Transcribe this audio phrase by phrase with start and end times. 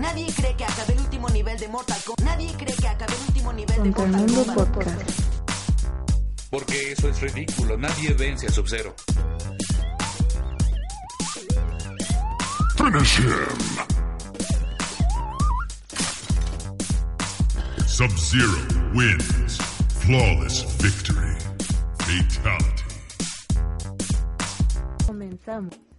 [0.00, 2.24] Nadie cree que acabé el último nivel de Mortal Kombat.
[2.24, 4.68] Nadie cree que acabé el último nivel de Contra Mortal Kombat.
[4.74, 5.20] Podcast.
[6.50, 8.94] Porque eso es ridículo, nadie vence a Sub-Zero.
[12.76, 13.90] Finish him!
[17.86, 19.58] Sub-Zero wins.
[20.00, 21.36] Flawless victory.
[21.98, 22.84] Fatality.
[25.06, 25.89] Comenzamos.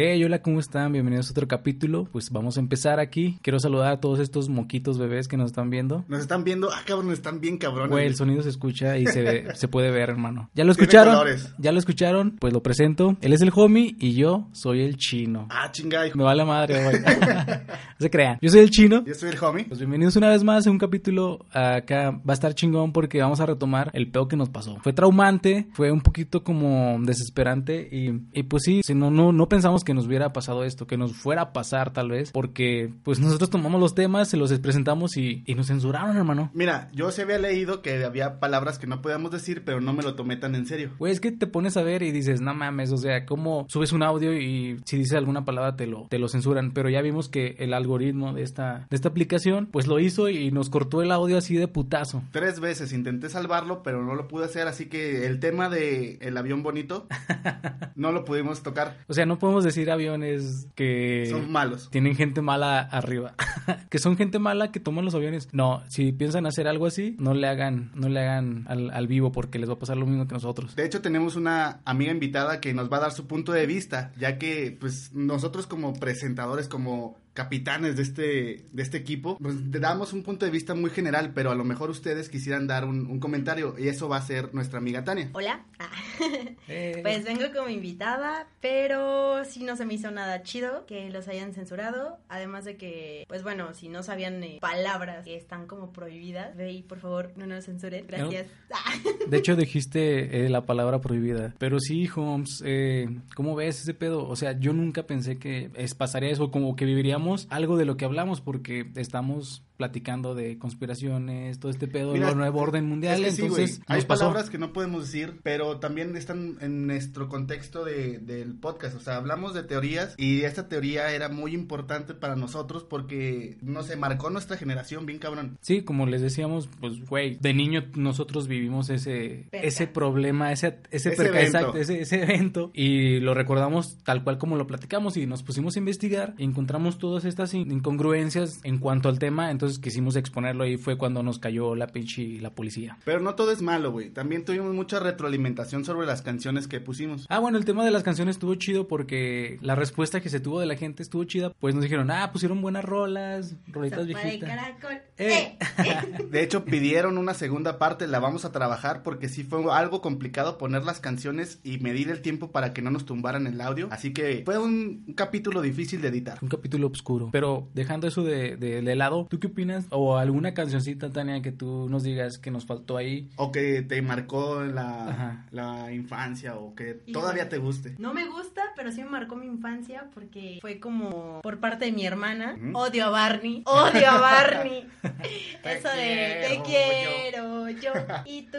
[0.00, 0.92] Hey, hola, ¿cómo están?
[0.92, 2.04] Bienvenidos a otro capítulo.
[2.12, 3.36] Pues vamos a empezar aquí.
[3.42, 6.04] Quiero saludar a todos estos moquitos bebés que nos están viendo.
[6.06, 7.90] Nos están viendo, ah cabrón, están bien cabrones.
[7.90, 10.50] Güey, el sonido se escucha y se, ve- se puede ver, hermano.
[10.54, 11.26] ¿Ya lo escucharon?
[11.58, 12.36] ¿Ya lo escucharon?
[12.38, 13.16] Pues lo presento.
[13.22, 15.48] Él es el homie y yo soy el chino.
[15.50, 16.16] Ah, chinga, hijo.
[16.16, 17.00] Me vale madre, güey.
[17.02, 18.38] no se crean.
[18.40, 19.04] Yo soy el chino.
[19.04, 19.64] Yo soy el homie.
[19.64, 22.12] Pues bienvenidos una vez más a un capítulo acá.
[22.12, 24.76] Va a estar chingón porque vamos a retomar el pedo que nos pasó.
[24.80, 29.48] Fue traumante, fue un poquito como desesperante y, y pues sí, si no, no, no
[29.48, 33.20] pensamos que nos hubiera pasado esto, que nos fuera a pasar tal vez, porque pues
[33.20, 36.50] nosotros tomamos los temas, se los presentamos y, y nos censuraron, hermano.
[36.52, 40.02] Mira, yo se había leído que había palabras que no podíamos decir, pero no me
[40.02, 40.90] lo tomé tan en serio.
[40.98, 43.92] Güey, es que te pones a ver y dices, no mames, o sea, ¿cómo subes
[43.92, 46.72] un audio y si dices alguna palabra te lo, te lo censuran?
[46.72, 50.50] Pero ya vimos que el algoritmo de esta, de esta aplicación, pues lo hizo y
[50.50, 52.22] nos cortó el audio así de putazo.
[52.30, 56.36] Tres veces intenté salvarlo, pero no lo pude hacer, así que el tema de el
[56.36, 57.06] avión bonito
[57.96, 58.98] no lo pudimos tocar.
[59.06, 61.90] O sea, no podemos decir aviones que Son malos.
[61.90, 63.34] tienen gente mala arriba.
[63.90, 65.48] que son gente mala que toman los aviones.
[65.52, 69.32] No, si piensan hacer algo así, no le hagan, no le hagan al, al vivo
[69.32, 70.74] porque les va a pasar lo mismo que nosotros.
[70.76, 74.12] De hecho, tenemos una amiga invitada que nos va a dar su punto de vista,
[74.18, 80.12] ya que pues nosotros como presentadores, como capitanes de este, de este equipo, pues damos
[80.12, 83.20] un punto de vista muy general, pero a lo mejor ustedes quisieran dar un, un
[83.20, 85.30] comentario y eso va a ser nuestra amiga Tania.
[85.34, 85.64] Hola.
[85.78, 85.88] Ah.
[86.70, 86.98] Eh.
[87.00, 91.54] Pues vengo como invitada, pero sí no se me hizo nada chido que los hayan
[91.54, 92.18] censurado.
[92.28, 96.72] Además de que, pues bueno, si no sabían eh, palabras que están como prohibidas, ve
[96.72, 98.06] y por favor no nos censuren.
[98.06, 98.48] Gracias.
[98.70, 98.92] Ah.
[99.26, 101.54] De hecho, dijiste eh, la palabra prohibida.
[101.58, 104.28] Pero sí, Holmes, eh, ¿cómo ves ese pedo?
[104.28, 107.96] O sea, yo nunca pensé que es, pasaría eso, como que viviríamos algo de lo
[107.96, 113.24] que hablamos, porque estamos platicando de conspiraciones, todo este pedo, Mira, lo nuevo orden mundial.
[113.24, 113.84] es que sí, entonces, güey.
[113.98, 114.20] Hay pasó.
[114.24, 118.96] palabras que no podemos decir, pero también están en nuestro contexto de, del podcast.
[118.96, 123.82] O sea, hablamos de teorías y esta teoría era muy importante para nosotros porque, no
[123.84, 125.56] sé, marcó nuestra generación bien cabrón.
[125.60, 129.66] Sí, como les decíamos, pues, güey, de niño nosotros vivimos ese, Perca.
[129.66, 131.58] ese problema, ese, ese, Ese perca, evento.
[131.58, 135.76] exacto, ese, ese evento, y lo recordamos tal cual como lo platicamos y nos pusimos
[135.76, 140.66] a investigar y encontramos todas estas in- incongruencias en cuanto al tema, entonces quisimos exponerlo
[140.66, 142.96] y fue cuando nos cayó la pinche la policía.
[143.04, 144.10] Pero no todo es malo, güey.
[144.10, 147.26] También tuvimos mucha retroalimentación sobre las canciones que pusimos.
[147.28, 150.60] Ah, bueno, el tema de las canciones estuvo chido porque la respuesta que se tuvo
[150.60, 154.14] de la gente estuvo chida, pues nos dijeron, ah, pusieron buenas rolas, rolitas Sopa de
[154.22, 154.48] viejitas.
[154.48, 154.92] caracol.
[155.18, 155.58] Eh.
[155.78, 156.24] Eh.
[156.30, 160.58] De hecho, pidieron una segunda parte, la vamos a trabajar porque sí fue algo complicado
[160.58, 163.88] poner las canciones y medir el tiempo para que no nos tumbaran el audio.
[163.90, 166.38] Así que fue un, un capítulo difícil de editar.
[166.42, 167.30] Un capítulo oscuro.
[167.32, 169.86] Pero dejando eso de, de, de lado, ¿tú qué opinas?
[169.90, 173.28] O alguna cancioncita, Tania, que tú nos digas que nos faltó ahí.
[173.36, 177.12] O que te marcó la, la infancia o que Híjole.
[177.12, 177.96] todavía te guste.
[177.98, 181.92] No me gusta, pero sí me marcó mi infancia porque fue como por parte de
[181.92, 182.56] mi hermana.
[182.72, 183.62] Odio a Barney.
[183.66, 184.86] Odio a Barney.
[185.64, 187.92] Eso de te quiero yo
[188.24, 188.58] y tú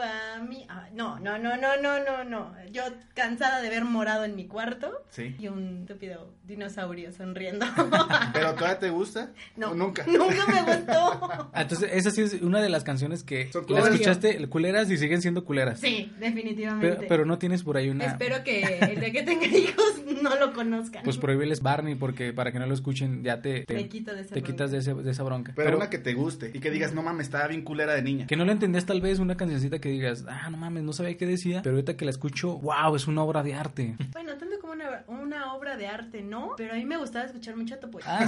[0.00, 0.64] a mí.
[0.68, 2.52] Ah, no, no, no, no, no, no, no.
[2.70, 2.82] Yo
[3.14, 5.34] cansada de ver morado en mi cuarto Sí.
[5.38, 7.66] y un estúpido dinosaurio sonriendo.
[8.32, 9.30] ¿Pero todavía te gusta?
[9.56, 10.04] No, ¿O nunca?
[10.06, 11.28] Nunca me gustó.
[11.52, 15.22] Ah, entonces, esa sí es una de las canciones que la escuchaste, culeras y siguen
[15.22, 15.80] siendo culeras.
[15.80, 16.96] Sí, definitivamente.
[16.96, 18.04] Pero, pero no tienes por ahí una.
[18.04, 21.02] Espero que el día que tenga hijos no lo conozcan.
[21.04, 24.22] Pues prohíbeles Barney porque para que no lo escuchen ya te, te, Me quito de
[24.22, 25.52] esa te quitas de, ese- de esa bronca.
[25.56, 28.26] Pero, una que te guste y que digas, no mames, estaba bien culera de niña.
[28.26, 31.16] Que no le entendías tal vez una cancioncita que digas, ah, no mames, no sabía
[31.16, 33.96] qué decía, pero ahorita que la escucho, wow, es una obra de arte.
[34.12, 36.52] Bueno, tanto una, una obra de arte, ¿no?
[36.56, 38.20] Pero a mí me gustaba escuchar mucho Topo Ah,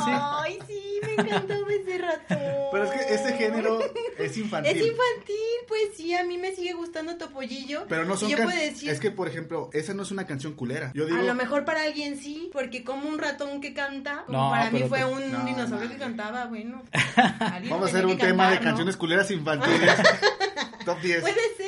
[0.45, 0.53] ¿sí?
[0.53, 2.39] Ay, sí, me encantaba ese ratón.
[2.73, 3.79] Pero es que ese género
[4.19, 4.77] es infantil.
[4.77, 7.85] Es infantil, pues sí, a mí me sigue gustando Topollillo.
[7.89, 10.55] Pero no son yo puedo decir, Es que, por ejemplo, esa no es una canción
[10.55, 10.91] culera.
[10.95, 11.19] Yo digo...
[11.19, 14.71] a lo mejor para alguien sí, porque como un ratón que canta, como No, para
[14.71, 15.93] mí fue un no, dinosaurio no.
[15.93, 16.83] que cantaba, bueno.
[17.69, 19.95] Vamos a hacer un tema de canciones culeras infantiles.
[20.85, 21.21] Top 10.
[21.21, 21.68] Puede ser.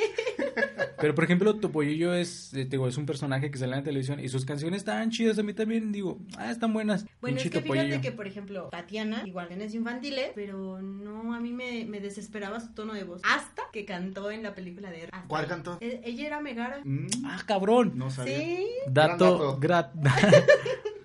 [0.99, 4.19] Pero por ejemplo, Topollillo es, eh, digo, es un personaje que sale en la televisión
[4.19, 5.39] y sus canciones están chidas.
[5.39, 7.05] A mí también digo, ah, están buenas.
[7.21, 7.85] Bueno, Pinche es que Topollillo.
[7.87, 11.99] fíjate que, por ejemplo, Tatiana, igual en es infantiles, pero no, a mí me, me
[11.99, 13.21] desesperaba su tono de voz.
[13.23, 15.77] Hasta que cantó en la película de Hasta ¿Cuál cantó?
[15.81, 16.81] E- Ella era Megara.
[16.83, 17.93] Mm, Ah, cabrón.
[17.95, 18.37] no sabía.
[18.37, 18.67] Sí.
[18.87, 20.45] Dato, Gran gra-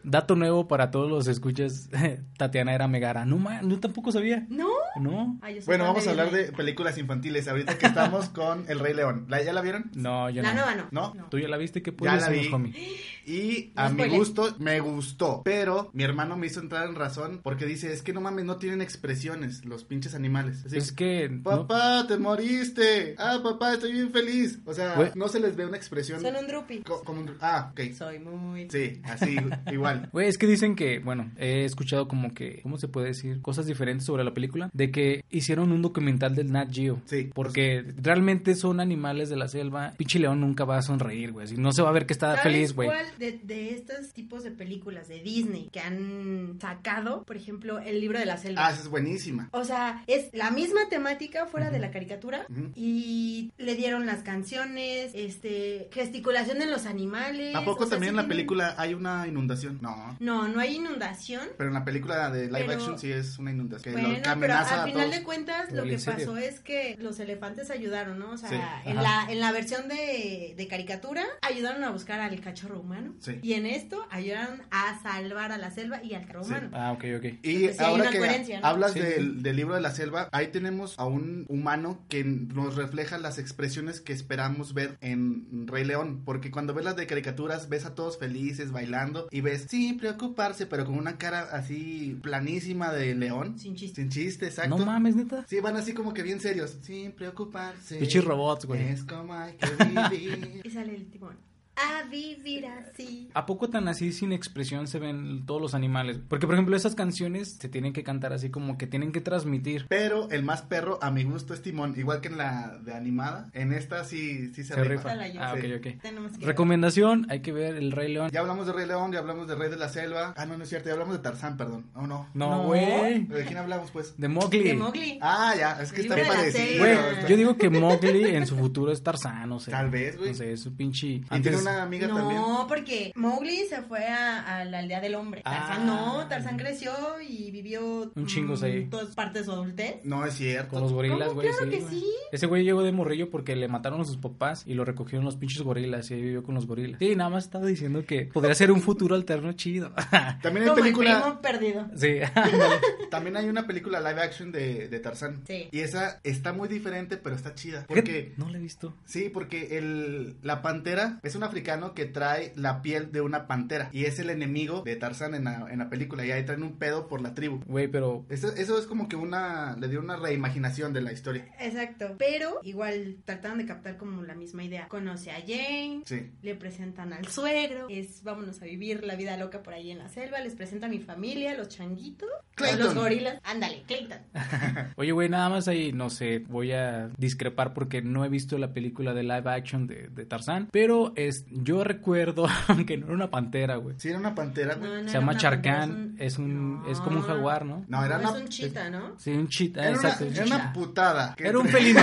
[0.09, 1.89] Dato nuevo para todos los escuchas,
[2.39, 3.25] Tatiana era Megara.
[3.25, 4.47] No, ma, yo tampoco sabía.
[4.49, 4.69] ¿No?
[5.01, 8.65] No, Ay, yo soy Bueno, vamos a hablar de películas infantiles ahorita que estamos con
[8.69, 9.27] El Rey León.
[9.29, 9.91] ¿La, ¿Ya la vieron?
[9.95, 10.63] no, yo La no.
[10.65, 11.13] nueva no.
[11.15, 11.27] ¿No?
[11.31, 11.83] ¿Tú ya la viste?
[11.83, 12.55] ¿Qué Ya puedes la decir, vi.
[12.55, 12.75] homie?
[13.29, 15.43] Y No a mi gusto, me gustó.
[15.45, 18.55] Pero mi hermano me hizo entrar en razón porque dice, es que no mames, no
[18.59, 20.65] tienen expresiones los pinches animales.
[20.65, 21.29] Así, Es que...
[21.29, 23.17] no- Papá, te moriste.
[23.19, 24.61] Ah, papá, estoy bien feliz.
[24.65, 26.21] O sea, no se les ve una expresión.
[26.21, 26.79] Son un drupi.
[26.83, 27.93] co- como un- Ah, ok.
[27.99, 28.69] Soy muy...
[28.71, 29.37] Sí, así,
[29.73, 30.09] igual.
[30.13, 33.43] Güey, es que dicen que, bueno, he escuchado como que, ¿cómo se puede decir?
[33.43, 34.71] Cosas diferentes sobre la película.
[34.73, 37.01] De que hicieron un documental del Nat Geo.
[37.07, 37.31] Sí.
[37.35, 39.93] Porque realmente son animales de la selva.
[39.97, 41.47] Pinche león nunca va a sonreír, güey.
[41.57, 42.89] No se va a ver que está ¿Sabes feliz, güey.
[42.89, 47.23] cuál de, de estos tipos de películas de Disney que han sacado?
[47.25, 48.67] Por ejemplo, El libro de la selva.
[48.67, 49.49] Ah, esa es buenísima.
[49.53, 55.11] O sea, es la misma temática fuera de la caricatura y le dieron las canciones,
[55.15, 57.55] este, gesticulación en los animales.
[57.55, 59.79] ¿A poco o sea, también en la tienen- película hay una inundación?
[59.81, 60.17] No.
[60.21, 61.49] No, no hay inundación.
[61.57, 63.95] Pero en la película de live Pero- action sí es una inundación.
[63.95, 65.17] Que, Bueno, lo, que amenaza al a final todos.
[65.19, 68.31] de cuentas lo que pasó es que los elefantes ayudaron, ¿no?
[68.33, 72.41] O sea, Sí, en, la, en la versión de, de caricatura ayudaron a buscar al
[72.41, 73.15] cachorro humano.
[73.21, 73.39] Sí.
[73.43, 76.51] Y en esto ayudaron a salvar a la selva y al cachorro Sí.
[76.51, 76.71] humano.
[76.73, 77.25] Ah, ok, ok.
[77.43, 78.67] Y Entonces, ahora una que coherencia, ¿no?
[78.67, 82.77] hablas Sí, del, del libro de la selva, ahí tenemos a un humano que nos
[82.77, 86.23] refleja las expresiones que esperamos ver en Rey León.
[86.25, 90.67] Porque cuando ves las de caricaturas, ves a todos felices bailando y ves sin preocuparse,
[90.67, 93.59] pero con una cara así planísima de león.
[93.59, 94.01] Sin chiste.
[94.03, 94.79] Sin chiste, exacto.
[94.79, 95.45] No mames, neta.
[95.47, 96.77] Sí, van así como que bien serios.
[96.83, 97.97] Sin preocuparse.
[97.99, 98.83] Pinches robots, güey.
[98.89, 100.63] Es como hay que vivir.
[100.65, 101.37] Y sale el timón.
[101.77, 103.29] A vivir así.
[103.35, 106.19] ¿A poco tan así sin expresión se ven todos los animales?
[106.29, 109.87] Porque, por ejemplo, esas canciones se tienen que cantar así como que tienen que transmitir.
[109.89, 111.95] Pero el más perro, a mi gusto, es Timón.
[111.99, 113.51] Igual que en la de animada.
[113.53, 115.15] En esta sí, sí se, Se rifa.
[115.15, 115.41] rifa.
[115.49, 115.73] Ah, ok, Sí.
[115.75, 116.43] ok.
[116.43, 118.31] Recomendación, hay que ver El Rey León.
[118.33, 120.33] Ya hablamos de Rey León, ya hablamos de Rey de la Selva.
[120.37, 121.87] Ah, no, no es cierto, ya hablamos de Tarzán, perdón.
[121.95, 122.29] Oh, no.
[122.35, 122.63] No, No.
[122.69, 123.25] güey.
[123.27, 124.15] ¿De quién hablamos, pues?
[124.17, 124.63] De Mowgli.
[124.63, 125.19] De Mowgli.
[125.21, 126.79] Ah, ya, es que está parecido.
[126.85, 126.97] Güey,
[127.29, 129.71] yo digo que Mowgli en su futuro es Tarzán, no sé.
[129.71, 130.31] Tal vez, güey.
[130.31, 131.23] No sé, es un pinche...
[131.29, 131.66] Antes...
[131.73, 132.41] una amiga también.
[132.41, 135.43] No, porque Mowgli se fue a, a la aldea del hombre.
[135.43, 135.85] Tarzán Ah.
[135.85, 136.93] no, Tarzán creció
[137.27, 138.87] y vivió Un chingo, mm, ahí.
[138.87, 139.97] todas partes de su adultez.
[140.05, 140.81] No es Con cierto.
[140.81, 141.49] los gorilas, güey.
[141.49, 142.05] Claro que sí.
[142.33, 145.37] Ese güey llegó de morrillo porque le mataron a sus papás y lo recogieron los
[145.37, 146.99] pinches gorilas y ahí vivió con los gorilas.
[146.99, 149.93] Sí, nada más estaba diciendo que podría ser un futuro alterno chido.
[150.43, 151.13] También hay Como película.
[151.17, 151.87] el primo perdido.
[151.95, 152.19] sí.
[153.11, 155.43] También hay una película live action de, de Tarzán.
[155.47, 155.69] Sí.
[155.71, 157.85] Y esa está muy diferente, pero está chida.
[157.87, 158.33] Porque.
[158.37, 158.95] No lo he visto.
[159.05, 163.89] Sí, porque el, la pantera es un africano que trae la piel de una pantera
[163.91, 166.77] y es el enemigo de Tarzán en la, en la película y ahí traen un
[166.77, 167.63] pedo por la tribu.
[167.65, 168.27] Güey, pero...
[168.29, 171.49] Eso, eso es como que una, le dio una reimaginación de la historia.
[171.59, 172.17] Exacto.
[172.19, 174.87] Pero igual trataron de captar como la misma idea.
[174.89, 176.03] Conoce a Jane.
[176.05, 176.31] Sí.
[176.43, 180.11] Le presentan al suegro, es vámonos a vivir la vida loca por ahí en la
[180.11, 182.81] selva, les presenta a mi familia, los changuitos, Clayton.
[182.81, 184.19] los gorilas, ándale, Clayton.
[184.97, 188.75] Oye, güey, nada más ahí, no sé, voy a discrepar porque no he visto la
[188.75, 192.47] película de live action de, de Tarzán, pero es, yo recuerdo
[192.87, 193.95] que no era una pantera, güey.
[193.99, 195.03] Sí, era una pantera, güey.
[195.03, 196.89] no Se llama una Charcán, es un, no.
[196.91, 197.85] es como un jaguar, ¿no?
[197.89, 199.15] No, era es una- un chita, ¿no?
[199.19, 200.25] Sí, un chita, Era una, exacto.
[200.35, 201.35] era una putada.
[201.39, 202.01] Era un felino,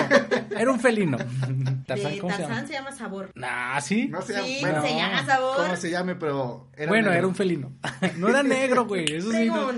[0.57, 1.17] era un felino.
[1.87, 2.67] Tarzán, ¿cómo se Tarzán llama?
[2.67, 3.31] se llama Sabor.
[3.43, 4.07] Ah, ¿sí?
[4.07, 5.57] No sé, Sí, bueno, se llama Sabor.
[5.57, 7.17] cómo se llame, pero era bueno, negro.
[7.19, 7.73] era un felino.
[8.17, 9.45] No era negro, güey, eso sí.
[9.47, 9.69] no.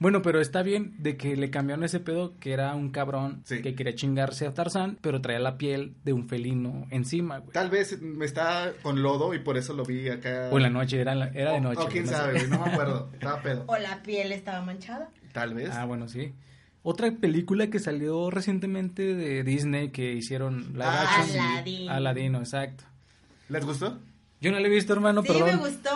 [0.00, 3.62] Bueno, pero está bien de que le cambiaron ese pedo que era un cabrón Sí.
[3.62, 7.52] que quería chingarse a Tarzán, pero traía la piel de un felino encima, güey.
[7.52, 10.50] Tal vez me está con lodo y por eso lo vi acá.
[10.52, 11.82] O en la noche, era, la- era de noche.
[11.82, 13.10] O, quién no sabe, güey, no me acuerdo.
[13.12, 13.64] Estaba pedo.
[13.66, 15.10] O la piel estaba manchada.
[15.32, 15.70] Tal vez.
[15.72, 16.32] Ah, bueno, sí.
[16.84, 21.26] Otra película que salió recientemente de Disney que hicieron live Ah, action.
[21.26, 21.38] sí.
[21.38, 21.92] Aladino.
[21.92, 22.84] Aladino, exacto.
[23.48, 23.98] ¿Les gustó?
[24.40, 25.46] Yo no la he visto, hermano, sí, perdón.
[25.46, 25.90] me gustó,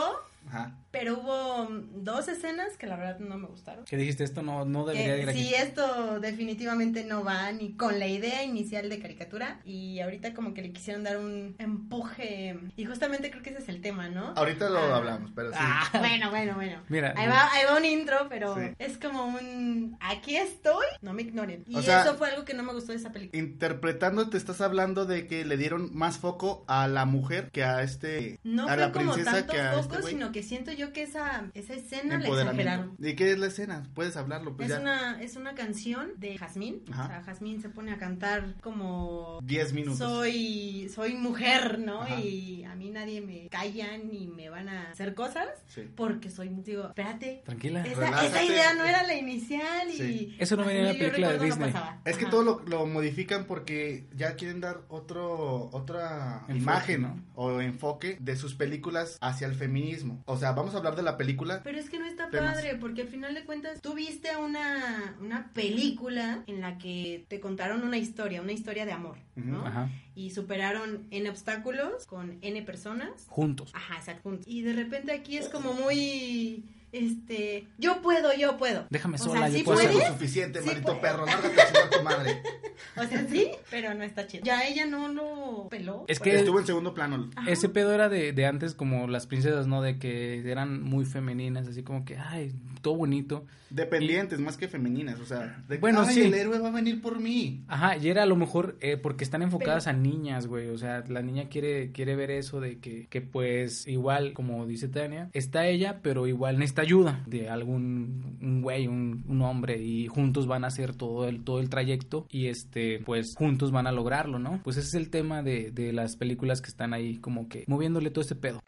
[0.49, 0.75] Ajá.
[0.93, 3.85] Pero hubo mm, dos escenas que la verdad no me gustaron.
[3.85, 5.39] Que dijiste esto no, no debería Que ir aquí.
[5.43, 10.55] sí, esto definitivamente no va ni con la idea inicial de caricatura y ahorita como
[10.55, 14.33] que le quisieron dar un empuje y justamente creo que ese es el tema, ¿no?
[14.37, 14.97] Ahorita lo Ah.
[14.97, 15.59] hablamos, pero sí.
[15.61, 16.83] Ah, Bueno, bueno, bueno.
[16.89, 18.63] Mira, Ahí va, ahí va un intro, pero Sí.
[18.79, 21.65] es como un aquí estoy, no me ignoren.
[21.67, 23.41] Y O sea- eso fue algo que no me gustó de esa película.
[23.43, 27.83] Interpretando, te estás hablando de que le dieron más foco a la mujer que a
[27.83, 28.39] este.
[28.45, 30.13] No a fue la como princesa tanto que a foco, este güey.
[30.15, 32.97] sino que siento yo que esa, esa escena la exageraron.
[32.99, 33.85] ¿Y qué es la escena?
[33.95, 34.81] Puedes hablarlo, pues Es ya.
[34.81, 36.83] una, es una canción de Jazmín.
[36.91, 37.05] Ajá.
[37.05, 39.99] O sea, Jazmín se pone a cantar como 10 minutos.
[39.99, 42.03] soy soy mujer, ¿no?
[42.03, 42.19] Ajá.
[42.21, 45.83] Y a mí nadie me callan ni me van a hacer cosas Sí.
[45.95, 47.43] porque soy digo, espérate.
[47.45, 47.85] Tranquila.
[47.87, 50.37] Esa, idea no era la inicial y Sí.
[50.39, 51.73] Eso no venía en la Yo película de no Disney.
[51.73, 52.01] pasaba.
[52.05, 52.31] Es que Ajá.
[52.31, 57.23] todo lo, lo modifican porque ya quieren dar otro otra Enfoque, imagen ¿no?
[57.35, 60.23] o enfoque de sus películas hacia el feminismo.
[60.27, 61.61] O sea, vamos a hablar de la película.
[61.63, 62.55] Pero es que no está Temas.
[62.55, 67.41] padre, porque al final de cuentas tú viste una, una película en la que te
[67.41, 69.67] contaron una historia, una historia de amor, ¿no?
[69.67, 69.89] Ajá.
[70.15, 73.27] Y superaron N obstáculos con N personas.
[73.29, 73.71] Juntos.
[73.75, 74.23] Ajá, exacto.
[74.23, 74.47] juntos.
[74.49, 78.87] Y de repente aquí es como muy, este, yo puedo, yo puedo.
[78.91, 81.25] Déjame O sola, sea, yo sí puedo lo suficiente, Sí maldito perro.
[81.27, 82.43] Lárgate a tu madre.
[82.97, 84.45] o sea, sí, pero no está chido.
[84.45, 86.05] Ya ella no lo peló.
[86.09, 87.31] Es que Estuvo en segundo plano.
[87.49, 89.81] ese pedo era de, de antes como las princesas, ¿no?
[89.83, 93.45] De que eran muy femeninas, así como que, ay, todo bonito.
[93.71, 95.19] Dependientes, más que femeninas.
[95.21, 96.23] O sea, de, Bueno, "Ay, sí.
[96.23, 97.65] el héroe va a venir por mí.
[97.69, 100.69] Ajá, y era a lo mejor eh, porque están enfocadas a niñas, güey.
[100.69, 104.89] O sea, la niña quiere, quiere ver eso de que, que, pues, igual, como dice
[104.89, 110.09] Tania, está ella, pero igual necesita ayuda de algún un güey, un, un hombre, y
[110.09, 113.93] juntos van a hacer todo el, todo el trayecto, y este, pues, juntos van a
[113.93, 114.61] lograrlo, ¿no?
[114.65, 118.11] Pues ese es el tema de, de las películas que están ahí, como que moviéndole
[118.11, 118.61] todo ese pedo.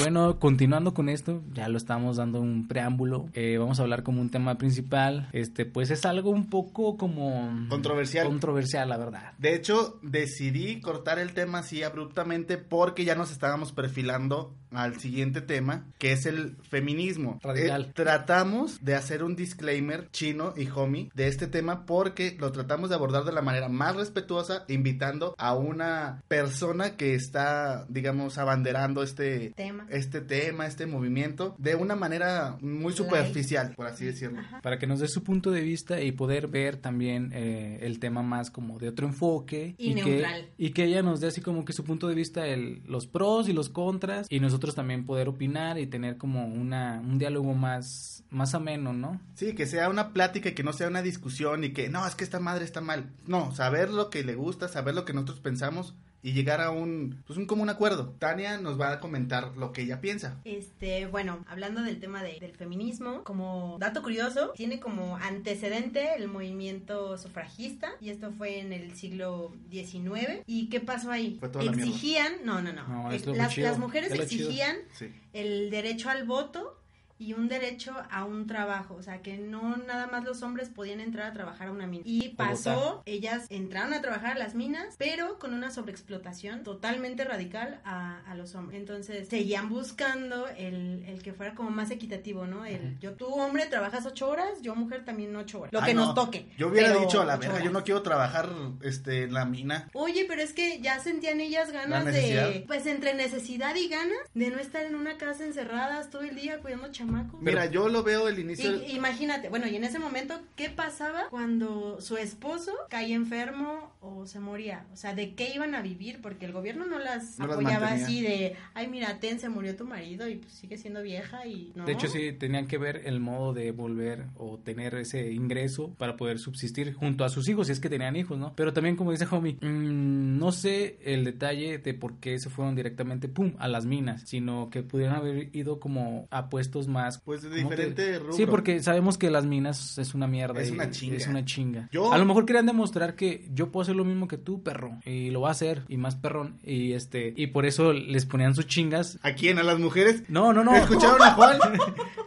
[0.00, 3.26] Bueno, continuando con esto, ya lo estamos dando un preámbulo.
[3.32, 5.28] eh, vamos a hablar como un tema principal.
[5.32, 8.28] Este, pues es algo un poco como Controversial.
[8.28, 9.32] Controversial, la verdad.
[9.38, 15.40] De hecho, decidí cortar el tema así abruptamente porque ya nos estábamos perfilando al siguiente
[15.40, 17.38] tema, que es el feminismo.
[17.42, 17.82] Radical.
[17.82, 22.90] Eh, tratamos de hacer un disclaimer chino y homie de este tema porque lo tratamos
[22.90, 29.02] de abordar de la manera más respetuosa, invitando a una persona que está, digamos, abanderando
[29.02, 29.86] este Tema.
[29.90, 34.40] este tema, este movimiento, de una manera muy superficial, por así decirlo.
[34.62, 38.22] Para que nos dé su punto de vista y poder ver también eh, el tema
[38.22, 39.74] más como de otro enfoque.
[39.78, 40.48] Y que, neutral.
[40.56, 43.48] y que ella nos dé así como que su punto de vista, el, los pros
[43.48, 44.26] y los contras.
[44.30, 49.20] Y nosotros también poder opinar y tener como una, un diálogo más, más ameno, ¿no?
[49.34, 52.14] Sí, que sea una plática y que no sea una discusión y que no, es
[52.14, 53.10] que esta madre está mal.
[53.26, 57.22] No, saber lo que le gusta, saber lo que nosotros pensamos y llegar a un,
[57.26, 58.14] pues un común acuerdo.
[58.18, 60.36] Tania nos va a comentar lo que ella piensa.
[60.44, 66.28] Este, bueno, hablando del tema de- del feminismo, como dato curioso, tiene como antecedente el
[66.28, 70.42] movimiento sufragista y esto fue en el siglo XIX.
[70.46, 71.36] ¿Y qué pasó ahí?
[71.38, 71.88] Fue toda la mierda.
[71.90, 74.46] Exigían, no, no, no, No, es lo las, chido, las mujeres es lo chido.
[74.48, 75.12] exigían Sí.
[75.32, 76.77] el derecho al voto
[77.18, 81.00] y un derecho a un trabajo, o sea que no nada más los hombres podían
[81.00, 82.04] entrar a trabajar a una mina.
[82.06, 87.80] Y pasó, ellas entraron a trabajar a las minas, pero con una sobreexplotación totalmente radical
[87.84, 88.78] a, a los hombres.
[88.78, 92.64] Entonces seguían buscando el, el que fuera como más equitativo, ¿no?
[92.64, 95.72] El yo tú hombre trabajas ocho horas, yo mujer también ocho horas.
[95.72, 96.48] Lo Ay, que no, nos toque.
[96.56, 98.48] Yo hubiera dicho a la verga, yo no quiero trabajar
[98.82, 99.88] este, en la mina.
[99.92, 104.50] Oye, pero es que ya sentían ellas ganas de, pues entre necesidad y ganas de
[104.50, 107.07] no estar en una casa encerradas todo el día cuidando chamacos.
[107.40, 108.76] Mira, yo lo veo el inicio.
[108.76, 114.26] Y- imagínate, bueno, y en ese momento, ¿qué pasaba cuando su esposo caía enfermo o
[114.26, 114.86] se moría?
[114.92, 116.20] O sea, ¿de qué iban a vivir?
[116.20, 119.84] Porque el gobierno no las No apoyaba así de, ay, mira, ten, se murió tu
[119.84, 121.84] marido y pues sigue siendo vieja y no.
[121.84, 126.16] De hecho, sí, tenían que ver el modo de volver o tener ese ingreso para
[126.16, 128.52] poder subsistir junto a sus hijos, si es que tenían hijos, ¿no?
[128.56, 132.74] Pero también, como dice Homie, mm, no sé el detalle de por qué se fueron
[132.74, 136.97] directamente, pum, a las minas, sino que pudieron haber ido como a puestos más...
[137.24, 138.32] Pues de ¿cómo te- diferente rubro.
[138.34, 140.60] Sí, porque sabemos que las minas es una mierda.
[140.60, 141.16] Es y una chinga.
[141.16, 141.88] Es una chinga.
[141.92, 144.98] Yo- A lo mejor querían demostrar que yo puedo hacer lo mismo que tú, perro.
[145.04, 146.58] Y lo va a hacer, y más perrón.
[146.62, 149.18] Y este, y por eso les ponían sus chingas.
[149.22, 149.58] ¿A quién?
[149.58, 150.22] ¿A las mujeres?
[150.28, 150.74] No, no, no.
[150.76, 151.58] ¿Escucharon a Juan?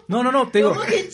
[0.07, 0.71] No, no, no, te digo.
[0.73, 1.07] ¿Cómo que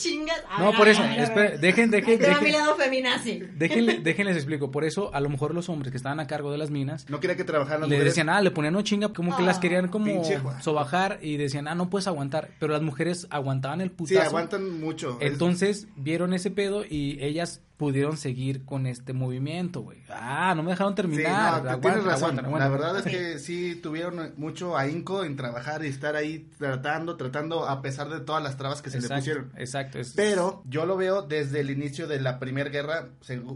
[0.59, 3.39] No, ver, por eso, espera, dejen, dejen, va mi dejen, lado feminazi.
[3.57, 4.71] déjenle- déjenles explico.
[4.71, 7.19] Por eso, a lo mejor los hombres que estaban a cargo de las minas No
[7.19, 8.13] quería que trabajaran las le mujeres.
[8.13, 11.67] decían, ah, le ponían una chinga, como que las querían como pinche sobajar y decían,
[11.67, 12.49] ah, no puedes aguantar.
[12.59, 14.21] Pero las mujeres aguantaban el Sí, putazo.
[14.21, 15.17] aguantan mucho.
[15.21, 19.99] Es- Entonces vieron ese pedo y ellas pudieron seguir con este movimiento, güey.
[20.09, 21.63] Ah, no me dejaron Sí, terminar.
[21.63, 22.39] no, Aguanta, tienes razón.
[22.39, 22.65] aguanta, aguanta.
[22.65, 27.67] La verdad es que sí tuvieron mucho ahínco en trabajar y estar ahí tratando, tratando
[27.67, 29.51] a pesar de todas las trabas que se le pusieron.
[29.57, 29.99] Exacto.
[29.99, 33.09] es- Pero yo lo veo desde el inicio de la Primera Guerra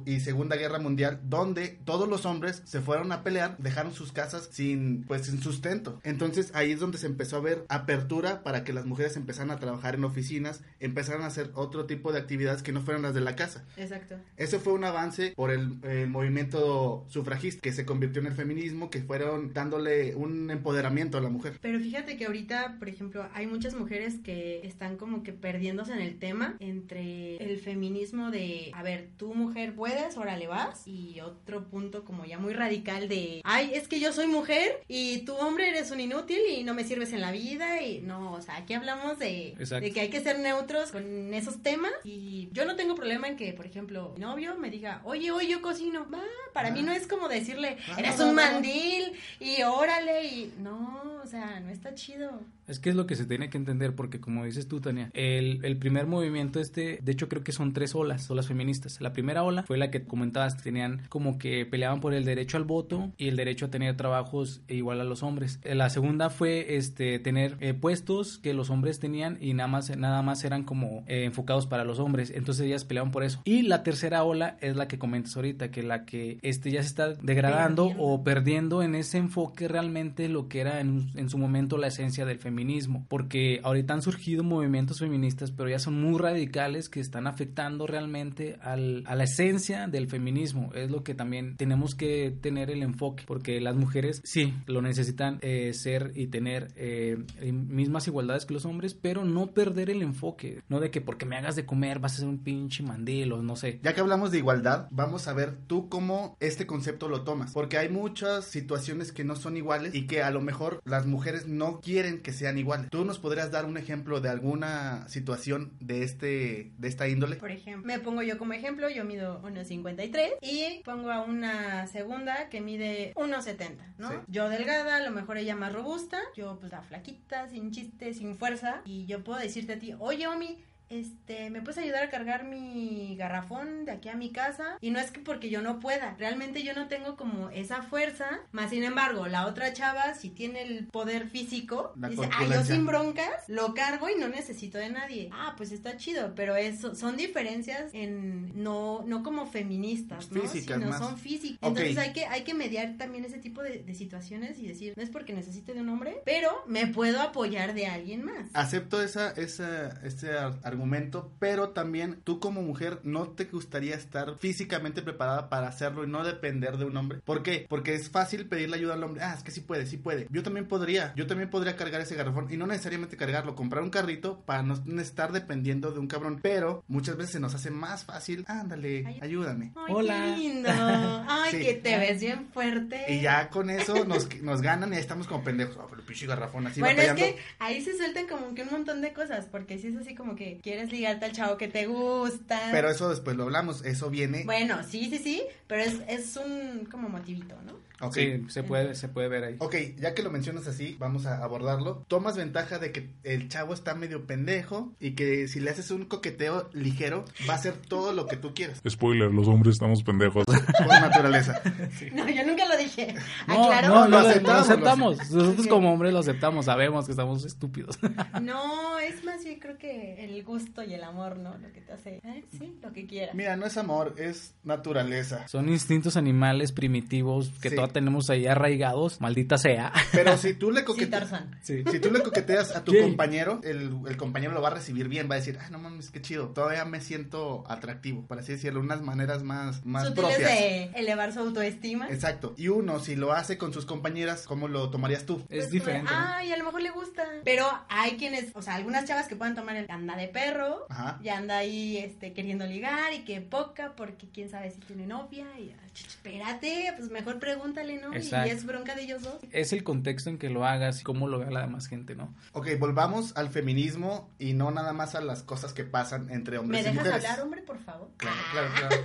[0.05, 4.49] y Segunda Guerra Mundial, donde todos los hombres se fueron a pelear, dejaron sus casas
[4.51, 5.99] sin, pues, sin sustento.
[6.03, 9.57] Entonces ahí es donde se empezó a ver apertura para que las mujeres empezaran a
[9.57, 13.21] trabajar en oficinas, empezaran a hacer otro tipo de actividades que no fueran las de
[13.21, 13.63] la casa.
[13.77, 14.10] Exacto.
[14.15, 14.31] Exacto.
[14.37, 18.89] Eso fue un avance por el, el movimiento sufragista, que se convirtió en el feminismo,
[18.89, 21.57] que fueron dándole un empoderamiento a la mujer.
[21.61, 26.01] Pero fíjate que ahorita, por ejemplo, hay muchas mujeres que están como que perdiéndose en
[26.01, 31.65] el tema entre el feminismo de, a ver, tú mujer puedes, órale vas, y otro
[31.65, 35.69] punto como ya muy radical de, ay, es que yo soy mujer y tú hombre
[35.69, 38.73] eres un inútil y no me sirves en la vida y no, o sea, aquí
[38.73, 39.55] hablamos de
[39.93, 43.53] que hay que ser neutros con esos temas y yo no tengo problema en que,
[43.53, 46.21] por ejemplo, mi novio me diga, oye, hoy yo cocino, va,
[46.53, 51.27] para mí no es como decirle, Ah, eres un mandil y órale y no, o
[51.27, 52.41] sea, no está chido.
[52.71, 55.59] Es que es lo que se tiene que entender, porque como dices tú, Tania, el,
[55.63, 58.99] el primer movimiento este, de hecho creo que son tres olas, olas feministas.
[59.01, 62.63] La primera ola fue la que comentabas, tenían como que peleaban por el derecho al
[62.63, 65.59] voto y el derecho a tener trabajos igual a los hombres.
[65.63, 69.95] Eh, La segunda fue este tener eh, puestos que los hombres tenían y nada más,
[69.97, 72.31] nada más eran como eh, enfocados para los hombres.
[72.33, 73.41] Entonces ellas peleaban por eso.
[73.43, 76.87] Y la tercera ola es la que comentas ahorita, que la que este ya se
[76.87, 78.03] está degradando Perdiendo.
[78.03, 82.25] o perdiendo en ese enfoque realmente lo que era en, en su momento la esencia
[82.25, 82.60] del feminismo.
[83.07, 88.57] Porque ahorita han surgido movimientos feministas, pero ya son muy radicales que están afectando realmente
[88.61, 90.69] al- a la esencia del feminismo.
[90.73, 95.39] Es lo que también tenemos que tener el enfoque, porque las mujeres sí lo necesitan
[95.41, 97.17] eh, ser y tener eh,
[97.51, 100.61] mismas igualdades que los hombres, pero no perder el enfoque.
[100.69, 103.41] No de que porque me hagas de comer vas a ser un pinche mandil o
[103.41, 103.79] no sé.
[103.83, 107.53] Ya que hablamos de igualdad, vamos a ver tú cómo este concepto lo tomas.
[107.53, 111.47] Porque hay muchas situaciones que no son iguales y que a lo mejor las mujeres
[111.47, 112.89] no quieren que sean iguales.
[112.89, 117.35] ¿Tú nos podrías dar un ejemplo de alguna situación de este de esta índole?
[117.37, 122.49] Por ejemplo, me pongo yo como ejemplo, yo mido 1.53 y pongo a una segunda
[122.49, 124.09] que mide 1.70, ¿no?
[124.09, 124.15] Sí.
[124.27, 128.37] Yo delgada, a lo mejor ella más robusta, yo pues la flaquita, sin chiste, sin
[128.37, 130.57] fuerza y yo puedo decirte a ti, oye Omi,
[130.91, 134.77] este, ¿me puedes ayudar a cargar mi garrafón de aquí a mi casa?
[134.81, 138.39] Y no es que porque yo no pueda, realmente yo no tengo como esa fuerza,
[138.51, 142.63] más sin embargo, la otra chava si tiene el poder físico, La dice, ah, yo
[142.63, 145.29] sin broncas, lo cargo y no necesito de nadie.
[145.33, 150.41] Ah, pues está chido, pero eso son diferencias en no no como feministas, ¿no?
[150.41, 150.99] Físicas Sino más.
[150.99, 151.59] son físicas.
[151.61, 155.03] Entonces hay que hay que mediar también ese tipo de, de situaciones y decir, no
[155.03, 158.49] es porque necesite de un hombre, pero me puedo apoyar de alguien más.
[158.53, 164.37] Acepto esa, esa, ese ar- argumento, pero también tú como mujer no te gustaría estar
[164.39, 167.19] físicamente preparada para hacerlo y no depender de un hombre.
[167.23, 167.67] ¿Por qué?
[167.69, 169.21] Porque es fácil pedirle ayuda al hombre.
[169.23, 170.27] Ah, es que sí puede, sí puede.
[170.31, 173.91] Yo también podría, yo también podría cargar ese garrafón y no necesariamente cargarlo, comprar un
[173.91, 176.39] carrito para no estar dependiendo de un cabrón.
[176.41, 179.73] Pero muchas veces se nos hace más fácil, ándale, Ay- ayúdame.
[179.75, 180.19] Ay, Hola.
[180.35, 180.69] qué lindo.
[181.29, 181.59] Ay, Sí.
[181.59, 183.05] que te ves bien fuerte.
[183.13, 185.77] Y ya con eso nos, nos ganan y ahí estamos como pendejos.
[185.77, 188.71] Oh, pero el pinche garrafón así bueno, es que ahí se sueltan como que un
[188.71, 191.85] montón de cosas, porque si es así como que quieres ligarte al chavo que te
[191.85, 192.69] gusta.
[192.71, 194.45] Pero eso después lo hablamos, eso viene.
[194.45, 197.73] Bueno, sí, sí, sí, pero es, es un como motivito, ¿no?
[198.01, 198.13] Ok.
[198.13, 199.55] Sí, se puede, se puede ver ahí.
[199.59, 202.03] Ok, ya que lo mencionas así, vamos a abordarlo.
[202.07, 206.05] Tomas ventaja de que el chavo está medio pendejo y que si le haces un
[206.05, 208.81] coqueteo ligero, va a hacer todo lo que tú quieras.
[208.87, 210.45] Spoiler, los hombres estamos pendejos.
[210.45, 211.61] Por naturaleza.
[212.13, 213.13] No, yo nunca lo dije.
[213.47, 213.87] No, Aclaro.
[213.89, 215.29] no, lo lo, aceptamos, lo aceptamos.
[215.31, 217.97] lo Nosotros como hombres lo aceptamos, sabemos que estamos estúpidos.
[218.41, 221.57] No, es más bien creo que el gusto y el amor, ¿no?
[221.57, 222.43] Lo que te hace, ¿eh?
[222.57, 223.35] sí, lo que quieras.
[223.35, 225.47] Mira, no es amor, es naturaleza.
[225.47, 227.75] Son instintos animales primitivos que Sí.
[227.91, 229.91] Tenemos ahí arraigados, maldita sea.
[230.11, 231.31] Pero si tú le coqueteas...
[231.61, 231.83] Sí.
[231.91, 232.99] Si tú le coqueteas a tu Sí.
[233.01, 236.09] compañero, el, el compañero lo va a recibir bien, va a decir, ah, no mames,
[236.11, 240.51] qué chido, todavía me siento atractivo, por así decirlo, unas maneras más, más Sutiles propias.
[240.51, 242.07] de elevar su autoestima.
[242.09, 242.53] Exacto.
[242.57, 245.39] Y uno, si lo hace con sus compañeras, ¿cómo lo tomarías tú?
[245.49, 246.11] Es Pues, diferente.
[246.11, 246.17] ¿no?
[246.19, 247.23] Ay, a lo mejor le gusta.
[247.43, 251.19] Pero hay quienes, o sea, algunas chavas que pueden tomar el anda de perro, Ajá.
[251.23, 255.45] y anda ahí este, queriendo ligar y que poca, porque quién sabe si tiene novia.
[255.59, 257.39] Y ah, espérate, pues mejor
[257.81, 258.13] pregúntale, ¿no?
[258.15, 258.47] Exacto.
[258.47, 259.35] Y es bronca de ellos dos.
[259.51, 262.33] Es el contexto en que lo hagas y cómo lo vea la demás gente, ¿no?
[262.53, 266.83] Ok, volvamos al feminismo y no nada más a las cosas que pasan entre hombres
[266.83, 267.29] ¿Me y dejas mujeres.
[267.29, 268.09] hablar, hombre, por favor?
[268.17, 268.95] Claro, claro, claro.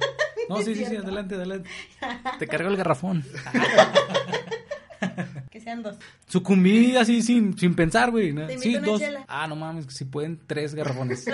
[0.48, 1.68] No, sí, sí, sí, adelante, adelante.
[2.38, 3.24] Te cargo el garrafón.
[5.50, 5.96] Que sean dos.
[6.26, 8.32] Sucumbí así sin, sin pensar, güey.
[8.32, 8.46] ¿no?
[8.58, 9.00] Sí, dos.
[9.00, 9.24] chela.
[9.28, 11.24] Ah, no mames, que si pueden tres garrafones.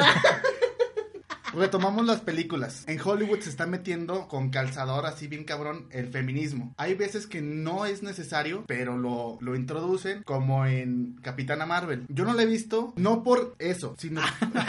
[1.54, 2.84] Retomamos las películas.
[2.86, 6.74] En Hollywood se está metiendo con calzador así bien cabrón el feminismo.
[6.78, 12.06] Hay veces que no es necesario, pero lo, lo introducen como en Capitana Marvel.
[12.08, 14.22] Yo no la he visto, no por eso, sino...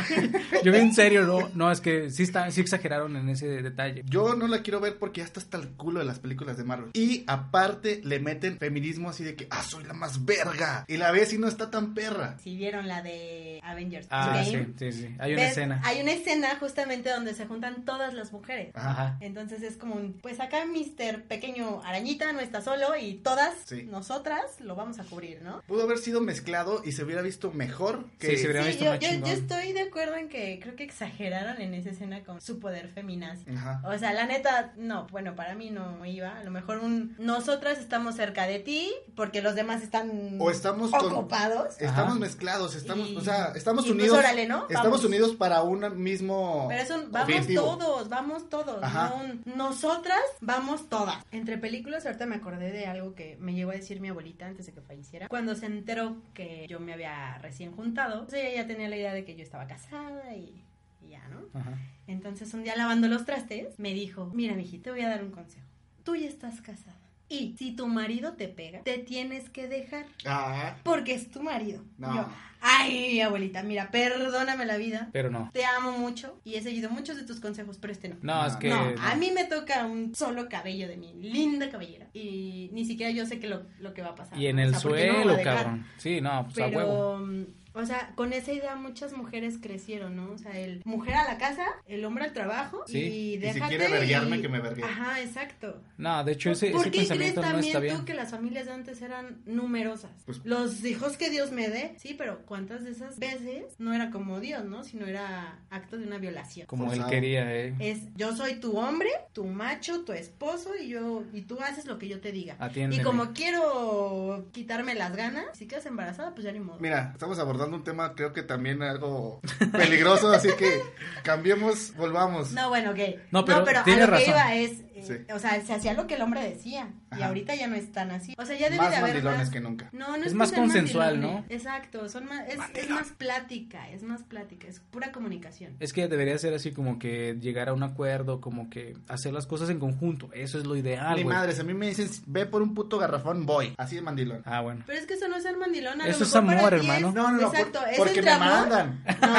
[0.63, 4.03] Yo en serio, no, no, es que sí, está, sí exageraron en ese detalle.
[4.05, 6.63] Yo no la quiero ver porque ya está hasta el culo de las películas de
[6.63, 6.91] Marvel.
[6.93, 10.85] Y aparte le meten feminismo así de que, ah, soy la más verga.
[10.87, 12.37] Y la ves y no está tan perra.
[12.43, 15.15] Si vieron la de Avengers Ah, sí, sí, sí.
[15.19, 15.51] Hay una ¿ves?
[15.51, 15.81] escena.
[15.83, 18.71] Hay una escena justamente justamente donde se juntan todas las mujeres.
[18.73, 19.15] Ajá.
[19.19, 21.21] Entonces es como un, pues acá Mr.
[21.27, 23.83] Pequeño Arañita no está solo y todas Sí.
[23.83, 25.61] nosotras lo vamos a cubrir, ¿no?
[25.67, 28.31] Pudo haber sido mezclado y se hubiera visto mejor que...
[28.31, 30.83] Sí, se hubiera Sí, visto yo, más yo- estoy de acuerdo en que creo que
[30.83, 33.45] exageraron en esa escena con su poder feminazi.
[33.55, 33.83] Ajá.
[33.85, 36.39] O sea, la neta, no, bueno, para mí no iba.
[36.39, 40.89] A lo mejor un nosotras estamos cerca de ti porque los demás están O estamos
[40.89, 41.75] con- ocupados.
[41.79, 42.19] Estamos Ajá.
[42.19, 44.17] mezclados, estamos, Y- o sea, estamos y pues unidos.
[44.17, 44.63] órale, ¿no?
[44.63, 45.05] Estamos Vamos.
[45.05, 47.77] unidos para un mismo Pero es un vamos objetivo.
[47.77, 49.13] todos, vamos todos, Ajá.
[49.45, 51.17] no nosotras vamos todas.
[51.31, 54.65] Entre películas, ahorita me acordé de algo que me llegó a decir mi abuelita antes
[54.65, 55.27] de que falleciera.
[55.29, 59.13] Cuando se enteró que yo me había recién juntado, pues ella ya tenía la idea
[59.13, 60.63] de que yo estaba casada y,
[61.01, 61.41] y ya, ¿no?
[61.59, 61.77] Ajá.
[62.07, 65.31] Entonces un día lavando los trastes, me dijo, mira, mijita, te voy a dar un
[65.31, 65.65] consejo.
[66.03, 66.97] Tú ya estás casada.
[67.33, 70.05] Y si tu marido te pega, te tienes que dejar.
[70.25, 71.83] Ah, Porque es tu marido.
[71.97, 72.13] No.
[72.15, 72.27] Yo,
[72.61, 75.09] ay, abuelita, mira, perdóname la vida.
[75.11, 75.49] Pero no.
[75.51, 78.17] Te amo mucho y he seguido muchos de tus consejos, pero este no.
[78.21, 78.69] No, es que.
[78.69, 79.01] No, no.
[79.01, 82.07] a mí me toca un solo cabello de mi linda cabellera.
[82.13, 84.37] Y ni siquiera yo sé que lo, lo que va a pasar.
[84.37, 84.61] Y en ¿no?
[84.61, 85.87] O el sea, suelo, cabrón.
[85.97, 87.27] Sí, no, pues a huevo.
[87.75, 90.31] O sea, con esa idea muchas mujeres crecieron, ¿no?
[90.31, 92.99] O sea, el mujer a la casa, el hombre al trabajo Sí.
[92.99, 93.67] y Y si déjate.
[93.77, 94.83] quiere verguearme, y- que me vergue.
[94.83, 95.81] Ajá, exacto.
[95.97, 98.05] No, de hecho, ese, ¿Por ese qué crees pensamiento no también está tú bien.
[98.05, 100.11] que las familias de antes eran numerosas?
[100.25, 104.11] Pues- Los hijos que Dios me dé, sí, pero ¿cuántas de esas veces no era
[104.11, 104.83] como Dios, no?
[104.83, 106.67] Sino era acto de una violación.
[106.67, 107.75] Como él quería, eh.
[107.79, 111.97] Es yo soy tu hombre, tu macho, tu esposo y yo y tú haces lo
[111.97, 112.55] que yo te diga.
[112.59, 113.01] Atiéndeme.
[113.01, 116.77] Y como quiero quitarme las ganas, si quedas embarazada, pues ya ni modo.
[116.79, 119.39] Mira, estamos abordando un tema creo que también algo
[119.71, 120.81] peligroso, así que
[121.23, 122.51] cambiemos, volvamos.
[122.51, 122.99] No, bueno, ok.
[123.31, 124.29] No, pero a tiene lo que razón.
[124.29, 124.71] iba es,
[125.03, 125.13] Sí.
[125.33, 128.11] o sea, se hacía lo que el hombre decía y ahorita ya no es tan
[128.11, 128.33] así.
[128.37, 129.49] O sea, ya debe Más de haber mandilones más...
[129.49, 129.89] que nunca.
[129.91, 131.49] No, no Es es, más consensual, mandilones.
[131.49, 131.55] ¿no?
[131.55, 135.75] Exacto, son más, es, es más plática, es más plática, es pura comunicación.
[135.79, 139.45] Es que debería ser así como que llegar a un acuerdo, como que hacer las
[139.47, 140.29] cosas en conjunto.
[140.33, 141.35] Eso es lo ideal, Ni güey.
[141.35, 143.73] madres, a mí me dicen, ve por un puto garrafón, voy.
[143.77, 144.41] Así de mandilón.
[144.45, 144.83] Ah, bueno.
[144.87, 146.01] Pero es que eso no es ser mandilón.
[146.01, 147.09] a Eso es amor, hermano.
[147.09, 148.47] es- No, no, no, por- Exacto, es porque me amor.
[148.69, 149.03] mandan.
[149.21, 149.33] No,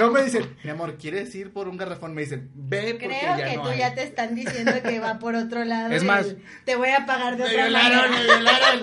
[0.06, 2.14] No me dicen, mi amor, ¿quieres ir por un garrafón?
[2.14, 3.78] Me dicen, ve porque creo ya que no tú hay.
[3.78, 5.92] ya te están diciendo que va por otro lado.
[5.92, 8.34] Es el, más- te voy a pagar de Me otra violaron, me manera.
[8.36, 8.80] violaron.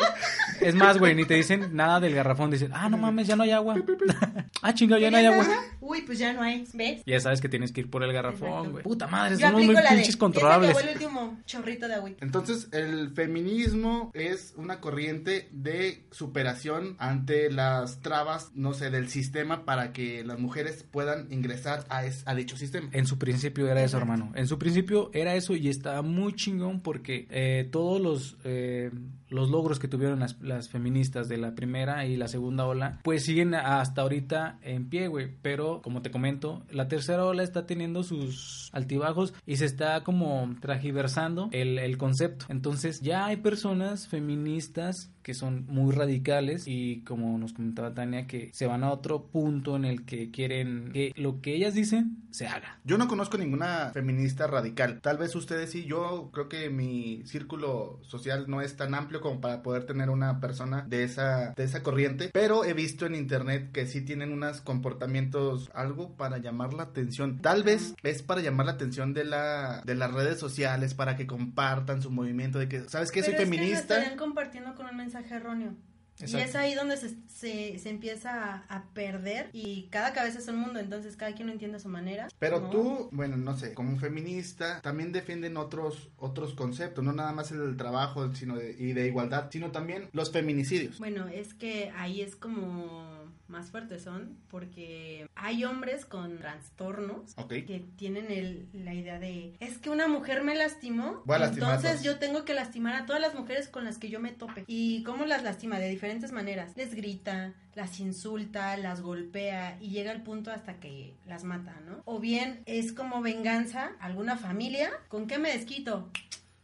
[0.62, 2.50] Es más, güey, ni te dicen nada del garrafón.
[2.52, 3.76] Dicen, ah, no mames, ya no hay agua.
[4.62, 5.56] ah, chingado, ya no hay ¿Querías agua.
[5.60, 5.78] agua?
[5.82, 7.02] Uy, pues ya no hay, ¿ves?
[7.06, 8.84] Ya sabes que tienes que ir por el garrafón, güey.
[8.84, 10.78] Puta madre, Yo somos muy de, pinches "Ya se controlables.
[10.78, 12.26] el último chorrito de agüita.
[12.26, 19.64] Entonces, el feminismo es una corriente de superación ante las trabas, no sé, del sistema
[19.64, 22.90] para que las mujeres puedan ingresar a, es- a dicho sistema.
[22.92, 24.32] En su principio era eso, hermano.
[24.36, 28.92] En su principio era eso y estaba muy chingón porque eh, todos los, eh,
[29.30, 33.56] los logros que tuvieron las, feministas de la primera y la segunda ola, pues siguen
[33.56, 35.36] hasta ahorita en pie, güey.
[35.42, 40.56] Pero, como te comento, la tercera ola está teniendo sus altibajos y se está como
[40.62, 42.46] tragiversando el, el concepto.
[42.50, 48.50] Entonces, ya hay personas feministas que son muy radicales y como nos comentaba Tania que
[48.54, 52.48] se van a otro punto en el que quieren que lo que ellas dicen se
[52.48, 52.80] haga.
[52.86, 55.02] Yo no conozco ninguna feminista radical.
[55.02, 55.84] Tal vez ustedes sí.
[55.84, 60.40] Yo creo que mi círculo social no es tan amplio como para poder tener una
[60.40, 62.30] persona de esa, de esa corriente.
[62.32, 67.40] Pero he visto en internet que sí tienen unos comportamientos algo para llamar la atención.
[67.42, 71.28] Tal vez es para llamar la atención de la de las redes sociales para que
[71.28, 73.96] compartan su movimiento de que sabes que soy Pero es que lo feminista.
[73.96, 75.75] estarían compartiendo con un mensaje erróneo.
[76.19, 80.47] Y es ahí donde se, se, se empieza a, a perder y cada cabeza es
[80.47, 82.27] un mundo, entonces cada quien lo entiende a su manera.
[82.39, 82.69] Pero ¿no?
[82.71, 87.60] tú, bueno, no sé, como feminista, también defienden otros otros conceptos, no nada más el
[87.60, 90.97] del trabajo sino de, y de igualdad, sino también los feminicidios.
[90.97, 93.16] Bueno, es que ahí es como
[93.50, 99.78] más fuertes son porque hay hombres con trastornos que tienen el, la idea de es
[99.78, 102.04] que una mujer me lastimó entonces todos".
[102.04, 105.04] yo tengo que lastimar a todas las mujeres con las que yo me tope y
[105.04, 106.74] cómo las lastima de diferentes maneras.
[106.76, 112.02] Les grita las insulta las golpea y llega al punto hasta que las mata no
[112.06, 116.10] o bien es como venganza alguna familia con qué me desquito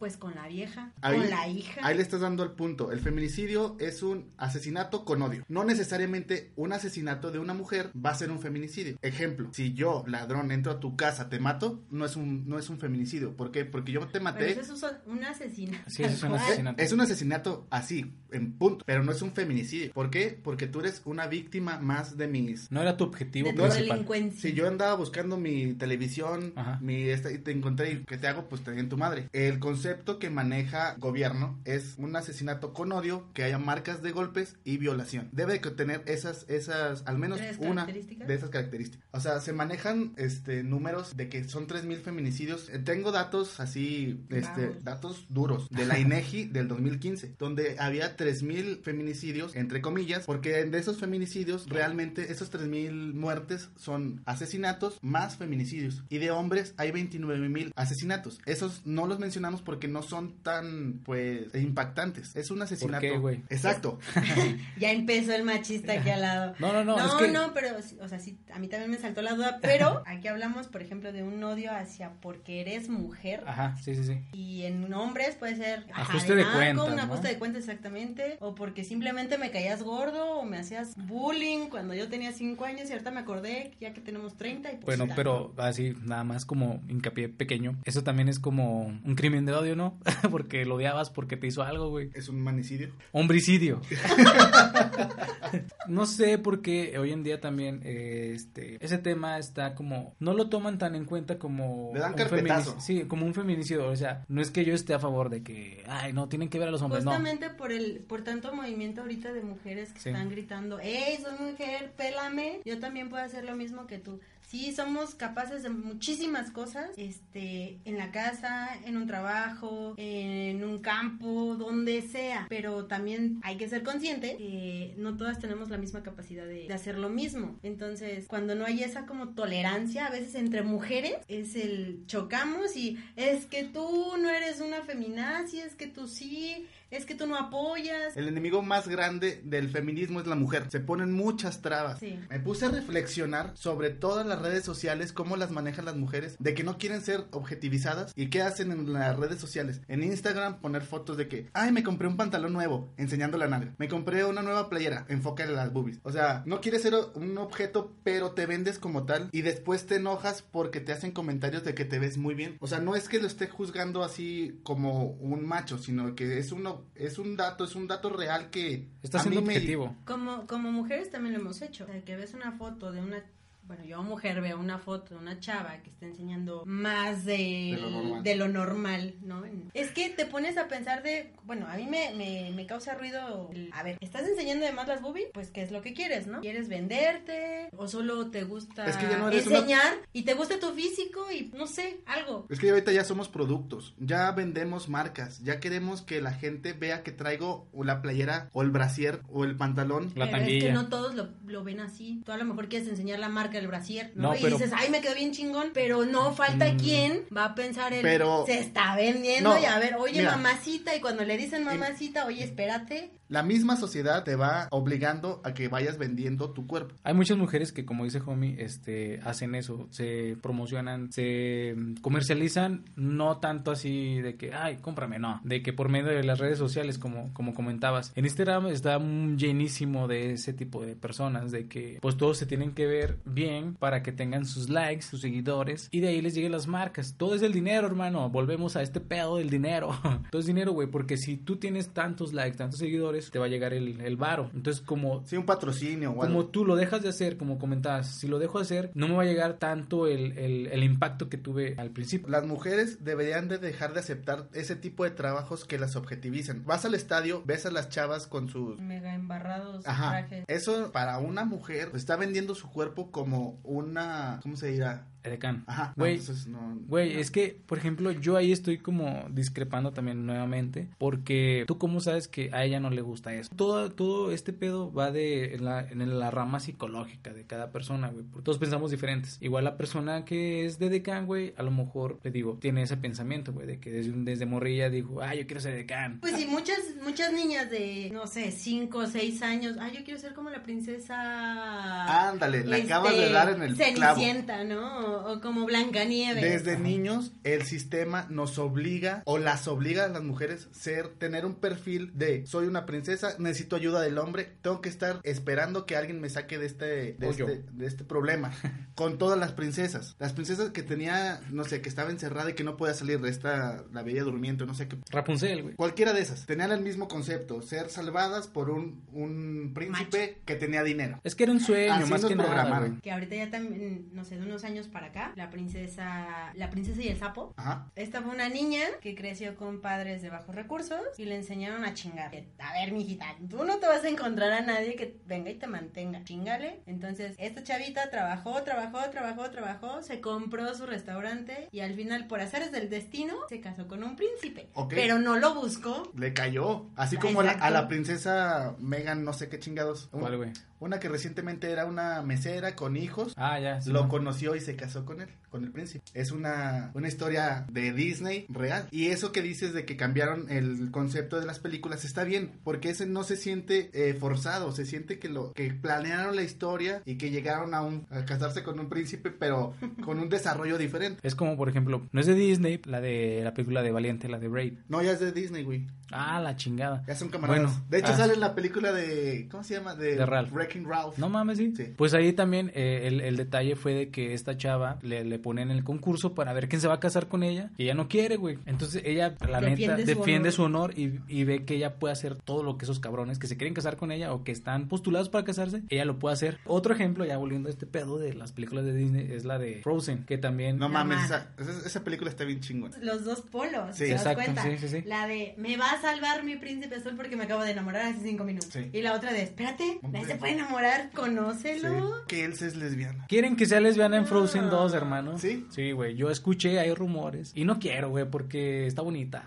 [0.04, 2.92] pues con la vieja Ahí- con la hija Ahí le estás dando el punto.
[2.92, 5.46] El feminicidio es un asesinato con odio.
[5.48, 8.98] No necesariamente un asesinato de una mujer va a ser un feminicidio.
[9.02, 12.70] Ejemplo, si yo, ladrón, entro a tu casa, te mato, no es un, no es
[12.70, 13.34] un feminicidio.
[13.38, 13.64] ¿Por qué?
[13.64, 14.52] Porque yo te Pero maté.
[14.60, 16.84] eso es un asesinato Sí, eso es un asesinato.
[16.84, 19.94] Es un asesinato así, en punto, pero no es un feminicidio.
[19.94, 20.38] ¿Por qué?
[20.44, 22.70] Porque tú eres una víctima más de mis...
[22.74, 23.88] No era tu objetivo de tu principal.
[23.90, 26.78] delincuencia Si yo andaba buscando mi televisión, Ajá.
[26.82, 28.50] mi esta, y te encontré y ¿qué te hago?
[28.50, 29.30] Pues te di en tu madre.
[29.32, 34.12] El concepto concepto que maneja gobierno es un asesinato con odio, que haya marcas de
[34.12, 35.30] golpes y violación.
[35.32, 39.08] Debe de tener esas, esas, al menos ¿Tres una de esas características.
[39.12, 42.70] O sea, se manejan este números de que son 3000 feminicidios.
[42.70, 44.84] Eh, Tengo datos así, este, Vamos.
[44.84, 50.80] datos duros de la INEGI del 2015, donde había 3000 feminicidios entre comillas, porque de
[50.80, 57.74] esos feminicidios realmente esos 3000 muertes son asesinatos más feminicidios y de hombres hay 29000
[57.76, 58.42] asesinatos.
[58.48, 62.36] Esos no los mencionamos porque no son tan pues impactantes.
[62.36, 63.02] Es un asesinato.
[63.02, 63.42] qué, güey?
[63.50, 64.00] Exacto.
[64.78, 66.56] Ya empezó el machista aquí al lado.
[66.60, 67.70] No, no, no, No, es que- no, pero,
[68.02, 71.12] o sea, sí, a mí también me saltó la duda, pero aquí hablamos, por ejemplo,
[71.12, 73.44] de un odio hacia porque eres mujer.
[73.46, 74.20] Ajá, sí, sí, sí.
[74.34, 77.02] Y en hombres puede ser Ajuste de cuentas, un ¿no?
[77.04, 81.94] ajuste de cuentas exactamente, o porque simplemente me caías gordo o me hacías bullying cuando
[81.94, 85.14] yo tenía 5 años y ahorita me acordé ya que tenemos 30 y pues Bueno,
[85.16, 87.78] pero así, nada más como hincapié pequeño.
[87.86, 89.98] Eso también es como un crimen de odio, ¿no?
[90.32, 92.10] porque lo odiabas porque te hizo algo, güey.
[92.14, 92.90] Es un manicidio.
[93.12, 93.82] Homicidio.
[95.88, 100.34] no sé por qué hoy en día también eh, este ese tema está como no
[100.34, 102.80] lo toman tan en cuenta como Le dan carpetazo.
[102.80, 105.84] sí, como un feminicidio, o sea, no es que yo esté a favor de que
[105.88, 107.12] ay, no tienen que ver a los hombres, no.
[107.12, 110.10] Justamente por el por tanto movimiento ahorita de mujeres que Sí.
[110.10, 114.20] están gritando, "Ey, soy mujer, pélame." Yo también puedo hacer lo mismo que tú.
[114.54, 120.78] Sí, somos capaces de muchísimas cosas, este, en la casa, en un trabajo, en un
[120.78, 126.04] campo, donde sea, pero también hay que ser consciente que no todas tenemos la misma
[126.04, 127.58] capacidad de, hacer lo mismo.
[127.64, 133.00] Entonces, cuando no hay esa como tolerancia, a veces entre mujeres, es el chocamos y
[133.16, 137.36] es que tú no eres una feminazi, es que tú sí, es que tú no
[137.36, 138.16] apoyas.
[138.16, 140.68] El enemigo más grande del feminismo es la mujer.
[140.70, 142.00] Se ponen muchas trabas.
[142.00, 142.20] Sí.
[142.30, 146.54] Me puse a reflexionar sobre todas las redes sociales, cómo las manejan las mujeres, de
[146.54, 149.82] que no quieren ser objetivizadas y qué hacen en las redes sociales.
[149.88, 153.74] En Instagram poner fotos de que, ay, me compré un pantalón nuevo, enseñando la nalga.
[153.78, 156.00] Me compré una nueva playera, enfócale las boobies.
[156.04, 159.96] O sea, no quieres ser un objeto, pero te vendes como tal y después te
[159.96, 162.58] enojas porque te hacen comentarios de que te ves muy bien.
[162.60, 166.52] O sea, no es que lo esté juzgando así como un macho, sino que es
[166.52, 169.96] uno es un dato, es un dato real que Está a siendo me- objetivo.
[170.06, 171.84] Como, como mujeres también lo hemos hecho.
[171.84, 173.24] O sea, que ves una foto de una.
[173.68, 177.78] Bueno, yo mujer veo una foto de una chava que está enseñando más de, De
[177.82, 178.24] lo normal.
[178.24, 179.44] de lo normal, ¿no?
[179.74, 183.50] Es que te pones a pensar de, bueno, a mí me, me, me causa ruido,
[183.54, 185.28] el- a ver, ¿estás enseñando además las boobies?
[185.34, 186.42] Pues, ¿qué es lo que quieres, no?
[186.42, 187.70] ¿Quieres venderte?
[187.76, 190.72] ¿O solo te gusta Es que ya no eres una- enseñar y te gusta tu
[190.74, 192.46] físico y, no sé, algo?
[192.50, 197.04] Es que ahorita ya somos productos, ya vendemos marcas, ya queremos que la gente vea
[197.04, 200.12] que traigo o la playera o el brasier o el pantalón.
[200.16, 202.22] La pero es que no todos lo, lo ven así.
[202.26, 204.30] Tú a lo mejor quieres enseñar la marca del brasier, ¿no?
[204.32, 206.78] No, y pero- dices, ay, me quedó bien chingón, pero no falta Mm.
[206.78, 210.36] quien va a pensar en, Pero- se está vendiendo No, y a ver, oye, mira.
[210.36, 213.12] mamacita, y cuando le dicen mamacita, oye, espérate.
[213.30, 216.94] La misma sociedad te va obligando a que vayas vendiendo tu cuerpo.
[217.04, 222.86] Hay muchas mujeres que, como dice Homie, este, hacen eso, se promocionan, se mm, comercializan,
[222.96, 226.60] no tanto así de que, ay, cómprame, no, de que por medio de las redes
[226.60, 228.12] sociales, como, como comentabas.
[228.16, 232.46] En Instagram está mm, llenísimo de ese tipo de personas, de que pues todos se
[232.46, 233.43] tienen que ver bien
[233.80, 237.16] para que tengan sus likes, sus seguidores, y de ahí les lleguen las marcas.
[237.18, 239.90] Todo es el dinero, hermano, volvemos a este pedo del dinero.
[240.32, 243.50] Todo es dinero, güey, porque si tú tienes tantos likes, tantos seguidores, te va a
[243.50, 244.50] llegar el, el varo.
[244.54, 246.46] Entonces, como Sí, un patrocinio o como algo.
[246.48, 249.24] tú lo dejas de hacer, como comentabas, si lo dejo de hacer, no me va
[249.24, 252.30] a llegar tanto el, el, el impacto que tuve al principio.
[252.30, 256.64] Las mujeres deberían de dejar de aceptar ese tipo de trabajos que las objetivizan.
[256.66, 260.10] Vas al estadio, ves a las chavas con sus Mega embarrados Ajá.
[260.10, 260.46] trajes.
[260.48, 263.33] Eso para una mujer está vendiendo su cuerpo como
[263.64, 265.13] una, ¿cómo se dirá?
[265.24, 265.64] Edecán.
[265.68, 265.94] Ajá.
[265.96, 270.26] no, Güey, entonces no- Güey, es que, por ejemplo, yo ahí estoy como discrepando también
[270.26, 273.50] nuevamente, porque tú cómo sabes que a ella no le gusta eso.
[273.56, 278.10] Todo, todo este pedo va de en la, en la rama psicológica de cada persona,
[278.10, 278.26] güey.
[278.26, 279.38] porque Todos pensamos diferentes.
[279.42, 282.98] Igual la persona que es de decán, güey, a lo mejor, le digo, tiene ese
[282.98, 286.20] pensamiento, güey, de que desde, un- desde morrilla dijo, ah, yo quiero ser decán.
[286.20, 290.20] Pues sí, muchas, muchas niñas de, no sé, 5 o 6 años, ay, yo quiero
[290.20, 292.30] ser como la princesa...
[292.30, 294.20] Ándale, le este, acabas de dar en el clavo.
[294.20, 295.13] Cenicienta, ¿no?
[295.14, 296.42] O, como Blancanieves.
[296.42, 301.56] Desde niños el sistema nos obliga o las obliga a las mujeres ser tener un
[301.56, 306.20] perfil de soy una princesa, necesito ayuda del hombre, tengo que esestar esperando que alguien
[306.20, 308.52] me saque de este de, este, de este problema
[308.96, 310.16] con todas las princesas.
[310.20, 313.30] Las princesas que tenía, no sé, que estaba encerrada y que no podía salir de
[313.30, 314.98] esta la bella durmiente, no sé qué.
[315.10, 315.76] Rapunzel, güey.
[315.76, 320.84] Cualquiera de esas tenían el mismo concepto, ser salvadas por un, un príncipe que tenía
[320.84, 321.20] dinero.
[321.24, 322.98] Es que era un sueño, Así más nos que nada.
[323.02, 326.70] Que ahorita ya también, no sé, de unos años para para acá, la princesa, la
[326.70, 327.54] princesa y el sapo.
[327.58, 327.92] Ajá.
[327.96, 331.94] Esta fue una niña que creció con padres de bajos recursos y le enseñaron a
[331.94, 332.32] chingar.
[332.60, 335.68] A ver, mijita, tú no te vas a encontrar a nadie que venga y te
[335.68, 336.24] mantenga.
[336.24, 336.82] Chingale.
[336.86, 342.40] Entonces, esta chavita trabajó, trabajó, trabajó, trabajó, se compró su restaurante y al final, por
[342.40, 344.70] haceres del destino, se casó con un príncipe.
[344.90, 346.12] Pero no lo buscó.
[346.18, 346.86] Le cayó.
[346.96, 350.08] Así como la- a la princesa Megan, no sé qué chingados.
[350.12, 350.52] ¿Cuál, güey?
[350.80, 353.34] Una que recientemente era una mesera con hijos.
[353.38, 353.80] Ah, ya.
[353.82, 354.10] sí, lo no.
[354.10, 356.06] conoció y se casó con él, con el príncipe.
[356.14, 358.88] Es una, una historia de Disney real.
[358.92, 362.90] Y eso que dices de que cambiaron el concepto de las películas está bien, porque
[362.90, 367.16] ese no se siente eh, forzado, se siente que lo que planearon la historia y
[367.16, 371.20] que llegaron a, un, a casarse con un príncipe, pero con un desarrollo diferente.
[371.24, 374.40] Es como, por ejemplo, no es de Disney, la de la película de Valiente, la
[374.40, 374.74] de Braid.
[374.88, 375.88] No, ya es de Disney, güey.
[376.12, 377.04] Ah, la chingada.
[377.08, 377.64] Ya son camaradas.
[377.64, 378.18] Bueno, de hecho, ah.
[378.18, 379.48] sale en la película de.
[379.50, 379.96] ¿Cómo se llama?
[379.96, 380.52] De, De Ralph.
[380.52, 381.18] Wrecking Ralph.
[381.18, 381.74] No mames, sí.
[381.76, 381.94] Sí.
[381.98, 385.72] Pues ahí también eh, el, el detalle fue de que esta chava le, le ponen
[385.72, 388.36] el concurso para ver quién se va a casar con ella y ella no quiere,
[388.38, 388.60] güey.
[388.66, 390.54] Entonces ella, la Defiende neta, su defiende honor.
[390.54, 393.48] su honor y, y ve que ella puede hacer todo lo que esos cabrones que
[393.48, 396.60] se quieren casar con ella o que están postulados para casarse, ella lo puede hacer.
[396.66, 399.82] Otro ejemplo, ya volviendo a este pedo de las películas de Disney, es la de
[399.84, 400.78] Frozen, que también...
[400.78, 401.48] No mames, ma-
[401.86, 402.98] esa, película está bien chingona.
[403.02, 404.06] Los dos polos, Sí.
[404.06, 404.64] ¿te das Exacto, cuenta?
[404.64, 405.02] sí, sí, sí.
[405.06, 408.22] La de, me va a salvar mi príncipe azul porque me acabo de enamorar hace
[408.24, 408.70] cinco minutos.
[408.72, 408.90] Sí.
[408.94, 411.16] Y la otra de, espérate, nadie se puede enamorar, Sí.
[411.16, 412.26] conócelo.
[412.28, 413.26] Que Elsa es lesbiana.
[413.28, 415.38] ¿Quieren que sea lesbiana en Frozen 2, hermano?
[415.38, 415.66] ¿Sí?
[415.70, 416.16] Sí, güey.
[416.16, 417.52] Yo escuché, hay rumores.
[417.56, 419.46] Y no quiero, güey, porque está bonita.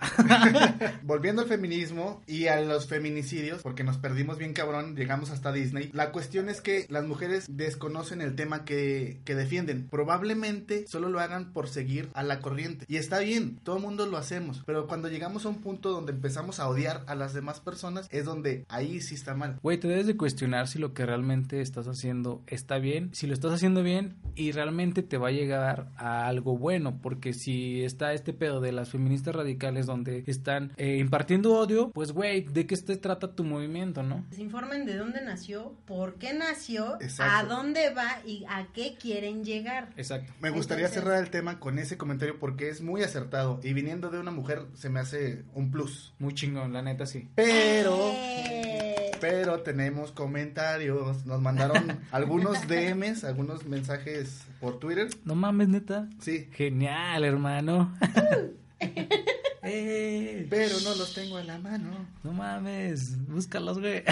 [1.03, 5.91] Volviendo al feminismo y a los feminicidios, porque nos perdimos bien cabrón, llegamos hasta Disney.
[5.93, 9.89] La cuestión es que las mujeres desconocen el tema que, que defienden.
[9.89, 12.87] Probablemente solo lo hagan por seguir a la corriente.
[12.89, 14.63] Y está bien, todo el mundo lo hacemos.
[14.67, 18.25] Pero cuando llegamos a un punto donde empezamos a odiar a las demás personas, es
[18.25, 19.59] donde ahí sí está mal.
[19.63, 23.35] Güey, te debes de cuestionar si lo que realmente estás haciendo está bien, si lo
[23.35, 28.13] estás haciendo bien y realmente te va a llegar a algo bueno, porque si está
[28.13, 32.77] este pedo de las feministas radicales donde están eh, impartiendo odio, pues güey, ¿de qué
[32.77, 34.25] se trata tu movimiento, no?
[34.31, 37.35] Se informen de dónde nació, por qué nació, Exacto.
[37.35, 39.91] a dónde va y a qué quieren llegar.
[39.97, 40.33] Exacto.
[40.41, 44.11] Me gustaría Entonces- cerrar el tema con ese comentario porque es muy acertado y viniendo
[44.11, 46.15] de una mujer se me hace un plus.
[46.19, 47.29] Muy chingón, la neta sí.
[47.35, 48.11] Pero...
[48.15, 48.76] Eh,
[49.21, 51.27] Pero tenemos comentarios.
[51.27, 55.09] Nos mandaron algunos DMs, algunos mensajes por Twitter.
[55.25, 56.09] No mames, neta.
[56.21, 57.95] Sí, Genial, hermano.
[59.69, 62.07] Eh, pero no los tengo a la mano.
[62.23, 64.05] no mames, búscalos, güey.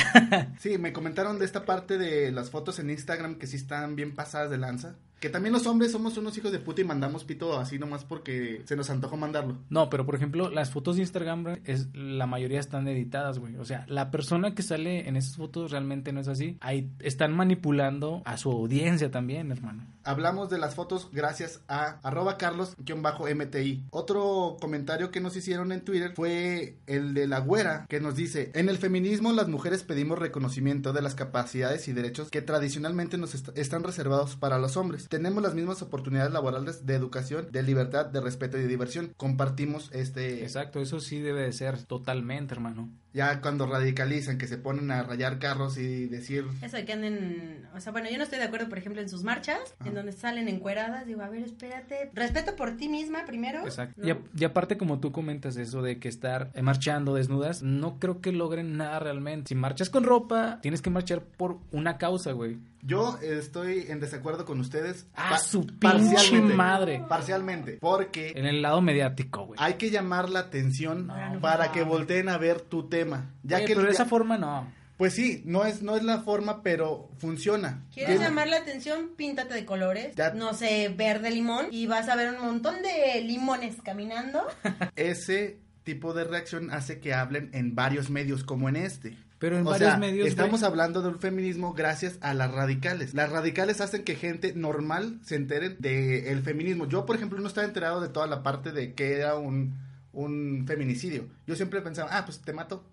[0.58, 4.16] Sí, me comentaron de esta parte de las fotos en Instagram que sí están bien
[4.16, 4.96] pasadas de lanza.
[5.24, 8.60] Que también los hombres somos unos hijos de puta y mandamos pito así nomás porque
[8.66, 9.56] se nos antojó mandarlo.
[9.70, 13.56] No, pero por ejemplo, las fotos de Instagram, es, la mayoría están editadas, güey.
[13.56, 16.58] O sea, la persona que sale en esas fotos realmente no es así.
[16.60, 19.86] Ahí están manipulando a su audiencia también, hermano.
[20.04, 23.84] Hablamos de las fotos gracias a arroba carlos-mti.
[23.90, 28.50] Otro comentario que nos hicieron en Twitter fue el de la güera que nos dice,
[28.54, 33.34] en el feminismo las mujeres pedimos reconocimiento de las capacidades y derechos que tradicionalmente nos
[33.34, 35.08] est- están reservados para los hombres.
[35.08, 39.12] Tenemos las mismas oportunidades laborales de educación, de libertad, de respeto y de diversión.
[39.16, 40.42] Compartimos este...
[40.42, 42.90] Exacto, eso sí debe de ser totalmente, hermano.
[43.14, 46.44] Ya cuando radicalizan, que se ponen a rayar carros y decir...
[46.62, 49.08] Eso de que anden, o sea, bueno, yo no estoy de acuerdo, por ejemplo, en
[49.08, 49.88] sus marchas, Ajá.
[49.88, 53.60] en donde salen encueradas, digo, a ver, espérate, respeto por ti misma primero.
[53.64, 53.94] Exacto.
[54.02, 54.08] ¿no?
[54.08, 58.20] Y, a- y aparte, como tú comentas eso de que estar marchando desnudas, no creo
[58.20, 59.48] que logren nada realmente.
[59.48, 62.58] Si marchas con ropa, tienes que marchar por una causa, güey.
[62.86, 65.06] Yo estoy en desacuerdo con ustedes.
[65.14, 66.54] Ah, pa- su pinche parcialmente.
[66.54, 67.04] madre.
[67.08, 67.78] Parcialmente.
[67.80, 69.58] Porque En el lado mediático, güey.
[69.62, 71.72] hay que llamar la atención No, para no.
[71.72, 73.30] que volteen a ver tu tema.
[73.42, 74.70] Ya que pero de esa forma no.
[74.96, 77.82] Pues sí, no es, no es la forma, pero funciona.
[77.92, 79.10] ¿Quieres Tiene- llamar la atención?
[79.16, 80.14] Píntate de colores.
[80.14, 80.30] Ya.
[80.34, 81.66] No sé, verde limón.
[81.72, 84.42] Y vas a ver un montón de limones caminando.
[84.96, 89.16] Ese tipo de reacción hace que hablen en varios medios como en este.
[89.44, 90.26] Pero en o varios sea, medios.
[90.26, 93.12] estamos güey, hablando del feminismo gracias a las radicales.
[93.12, 96.88] Las radicales hacen que gente normal se enteren del feminismo.
[96.88, 99.74] Yo, por ejemplo, no estaba enterado de toda la parte de que era un,
[100.14, 101.26] un feminicidio.
[101.46, 102.84] Yo siempre pensaba, ah, pues te mato.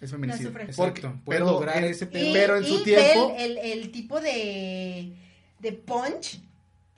[0.00, 0.48] Es feminicidio.
[0.48, 0.74] sufres.
[0.76, 2.30] Porque- Exacto, pero, lograr en- ese pedo.
[2.30, 3.34] Y- pero en su y tiempo...
[3.36, 5.12] El, el, el tipo de,
[5.58, 6.40] de punch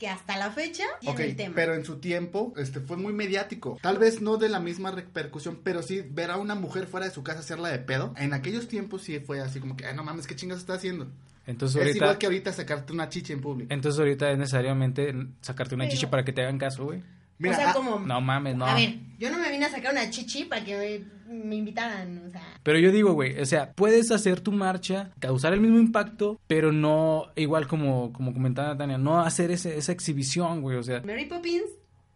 [0.01, 1.55] que hasta la fecha tiene Ok, el tema.
[1.55, 3.79] pero en su tiempo este fue muy mediático.
[3.83, 7.13] Tal vez no de la misma repercusión, pero sí ver a una mujer fuera de
[7.13, 8.15] su casa hacerla de pedo.
[8.17, 11.07] En aquellos tiempos sí fue así como que, ay, no mames, ¿qué chingas está haciendo?
[11.47, 13.73] Entonces Es ahorita, igual que ahorita sacarte una chicha en público.
[13.75, 17.03] entonces ahorita es necesariamente sacarte una Pero- chicha para que te hagan caso, güey.
[17.39, 17.99] Mira, o sea, ah, como...
[18.01, 18.67] No mames, no.
[18.67, 22.27] A ver, Yo no me vine a sacar una chichi para que me, me invitaran,
[22.27, 22.43] o sea.
[22.63, 26.73] Pero yo digo, güey, o sea, puedes hacer tu marcha, causar el mismo impacto, pero
[26.73, 31.03] no, igual como, como comentaba Tania, no hacer ese, esa exhibición, güey, o sea.
[31.03, 31.65] Mary Poppins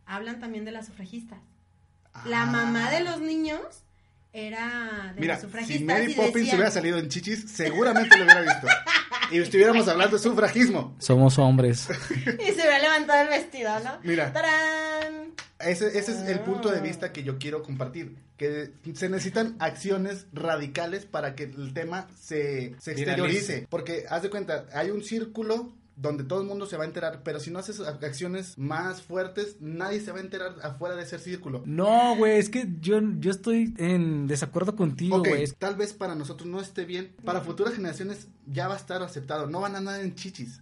[0.06, 1.38] hablan también de las sufragistas.
[2.24, 2.46] La Ah.
[2.46, 3.83] mamá de los niños
[4.36, 8.66] era de Mira, si Mary Poppins decía- hubiera salido en chichis, seguramente lo hubiera visto.
[9.30, 10.96] Y estuviéramos hablando de sufragismo.
[10.98, 11.88] Somos hombres.
[12.26, 13.98] Y se hubiera levantado el vestido, ¿no?
[14.02, 14.32] Mira.
[14.32, 15.32] ¡Tarán!
[15.60, 16.82] Ese, ese es el punto de Ah.
[16.82, 18.16] vista que yo quiero compartir.
[18.36, 23.66] Que se necesitan acciones radicales para que el tema se, se exteriorice.
[23.70, 27.22] Porque, haz de cuenta, hay un círculo donde todo el mundo se va a enterar,
[27.22, 31.18] pero si no haces acciones más fuertes, nadie se va a enterar afuera de ese
[31.18, 31.62] círculo.
[31.66, 35.46] No, güey, es que yo, yo estoy en desacuerdo contigo, güey.
[35.58, 39.46] tal vez para nosotros no esté bien, para futuras generaciones ya va a estar aceptado,
[39.46, 40.60] no van a andar en chichis.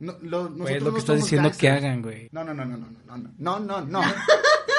[0.00, 1.84] No, lo, nosotros lo no que estás diciendo que gangsters.
[1.84, 2.28] hagan, güey.
[2.30, 4.00] No, no, no, no, no, no, no, no, no, no.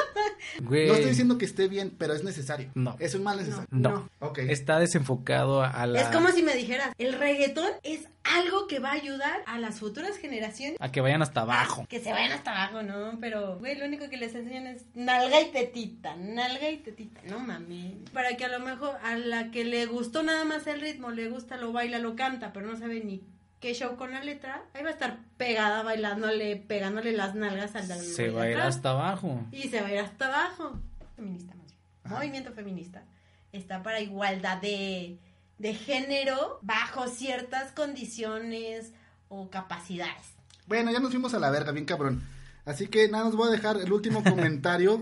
[0.62, 0.88] Güey.
[0.88, 2.72] No estoy diciendo que esté bien, pero es necesario.
[2.76, 2.96] No.
[3.00, 3.68] Es un mal necesario.
[3.72, 3.90] No.
[3.90, 4.10] No.
[4.20, 4.40] Ok.
[4.40, 6.02] Está desenfocado a la...
[6.02, 9.80] Es como si me dijeras, el reggaetón es algo que va a ayudar a las
[9.80, 10.78] futuras generaciones.
[10.80, 11.86] A que vayan hasta abajo.
[11.90, 13.20] Que se vayan hasta abajo, ¿no?
[13.20, 17.22] Pero, güey, lo único que les enseñan es nalga y tetita, nalga y tetita.
[17.24, 17.94] No mames.
[18.14, 21.30] Para que a lo mejor a la que le gustó nada más el ritmo, le
[21.30, 23.24] gusta, lo baila, lo canta, pero no sabe ni
[23.60, 27.88] qué show con la letra, ahí va a estar pegada bailándole, pegándole las nalgas al
[27.88, 29.46] Se va a ir hasta abajo.
[29.52, 30.80] Y se va a ir hasta abajo.
[31.16, 32.14] Feminista más bien.
[32.14, 33.04] Movimiento feminista.
[33.52, 35.18] Está para igualdad de,
[35.58, 38.94] de género bajo ciertas condiciones
[39.28, 40.34] o capacidades.
[40.68, 42.24] Bueno, ya nos fuimos a la verga, bien cabrón.
[42.66, 45.02] Así que nada, os voy a dejar el último comentario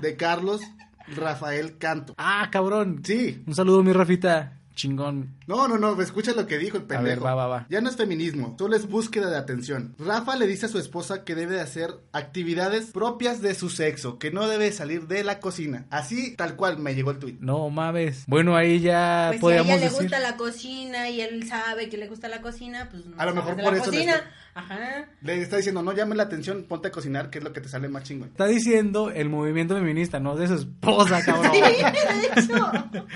[0.00, 0.60] de Carlos
[1.08, 2.14] Rafael Canto.
[2.16, 3.02] Ah, cabrón.
[3.04, 3.42] Sí.
[3.46, 4.61] Un saludo, mi Rafita.
[4.74, 5.34] Chingón.
[5.46, 7.22] No, no, no, escucha lo que dijo el pendejo.
[7.22, 7.66] ver, va, va, va.
[7.68, 9.94] Ya no es feminismo, solo es búsqueda de atención.
[9.98, 14.18] Rafa le dice a su esposa que debe de hacer actividades propias de su sexo,
[14.18, 15.86] que no debe salir de la cocina.
[15.90, 17.40] Así, tal cual, me llegó el tuit.
[17.40, 18.24] No mames.
[18.26, 21.96] Bueno, ahí ya Pues si a ella le gusta la cocina y él sabe que
[21.98, 24.14] le gusta la cocina, pues no A lo mejor de por la eso le cocina.
[24.16, 25.06] está- Ajá.
[25.22, 27.70] Le está diciendo, no llame la atención, ponte a cocinar, que es lo que te
[27.70, 28.28] sale más chingón.
[28.28, 31.52] Está diciendo el movimiento feminista, no de su esposa, cabrón.
[31.54, 33.06] Sí, de hecho.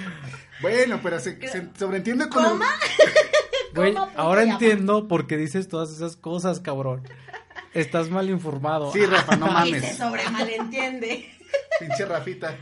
[0.63, 2.45] Bueno, pero se, se sobreentiende con...
[2.45, 2.67] ¿Coma?
[3.75, 7.03] Güey, ¿Cómo punto ahora entiendo por qué dices todas esas cosas, cabrón.
[7.75, 8.91] Estás mal informado.
[8.91, 9.97] Sí, Rafa, no Y se mames.
[9.99, 11.29] sobre malentiende.
[11.81, 12.57] Pinche Rafita.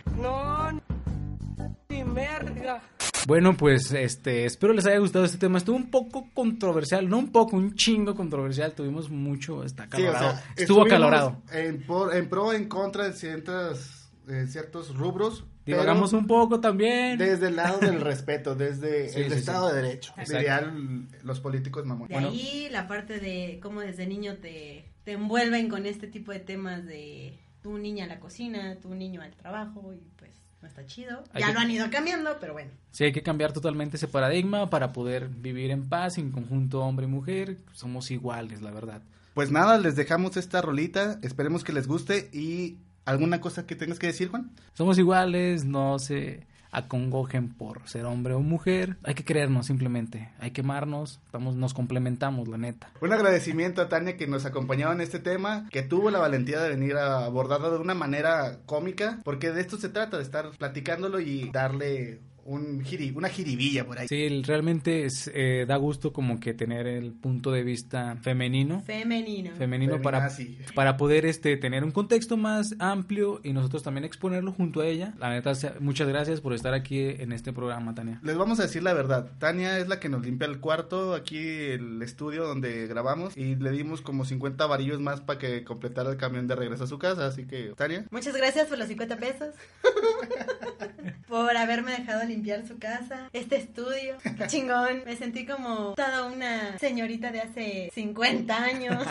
[3.26, 5.58] Bueno, pues este, espero les haya gustado este tema.
[5.58, 8.72] Estuvo un poco controversial, no un poco, un chingo controversial.
[8.74, 10.30] Tuvimos mucho, está Sí, o acalorado.
[10.32, 11.42] sea, Estuvo acalorado.
[11.52, 15.44] En, por- en pro, en contra de ciertas, eh, ciertos rubros.
[15.66, 17.18] Divagamos un poco también.
[17.18, 19.76] Desde el lado del respeto, desde Sí, el sí, Estado sí.
[19.76, 20.12] de Derecho.
[20.16, 20.36] Exacto.
[20.38, 22.08] Dirían los políticos mamón.
[22.08, 22.28] De Bueno.
[22.30, 26.84] ahí la parte de cómo desde niño te, te envuelven con este tipo de temas
[26.84, 31.24] de tu niña a la cocina, tu niño al trabajo y pues no está chido.
[31.32, 32.70] Hay ya que- lo han ido cambiando, pero bueno.
[32.90, 37.06] Sí, hay que cambiar totalmente ese paradigma para poder vivir en paz, en conjunto hombre
[37.06, 37.56] y mujer.
[37.72, 39.02] Somos iguales, la verdad.
[39.34, 41.18] Pues nada, les dejamos esta rolita.
[41.22, 42.28] Esperemos que les guste.
[42.32, 44.50] ¿Y alguna cosa que tengas que decir, Juan?
[44.74, 48.96] Somos iguales, no se acongojen por ser hombre o mujer.
[49.04, 50.30] Hay que creernos simplemente.
[50.40, 52.90] Hay que amarnos, estamos, nos complementamos, la neta.
[53.00, 56.70] Un agradecimiento a Tania que nos acompañaba en este tema, que tuvo la valentía de
[56.70, 61.20] venir a abordarlo de una manera cómica, porque de esto se trata, de estar platicándolo
[61.20, 64.08] y darle un giri, una jiribilla por ahí.
[64.08, 68.82] Sí, el- realmente es, eh, da gusto como que tener el punto de vista femenino.
[68.82, 69.50] Femenino.
[69.56, 70.30] femenino para,
[70.74, 75.14] para poder este tener un contexto más amplio y nosotros también exponerlo junto a ella.
[75.18, 78.20] La neta, muchas gracias por estar aquí en este programa, Tania.
[78.22, 79.30] Les vamos a decir la verdad.
[79.38, 83.70] Tania es la que nos limpia el cuarto, aquí el estudio donde grabamos, y le
[83.70, 87.26] dimos como 50 varillos más para que completara el camión de regreso a su casa.
[87.26, 89.54] Así que, Tania, Muchas gracias por los 50 pesos.
[91.28, 94.16] por haberme dejado limpiar su casa, este estudio.
[94.22, 95.02] Qué chingón.
[95.06, 99.04] Me sentí como toda una señorita de hace 50 años.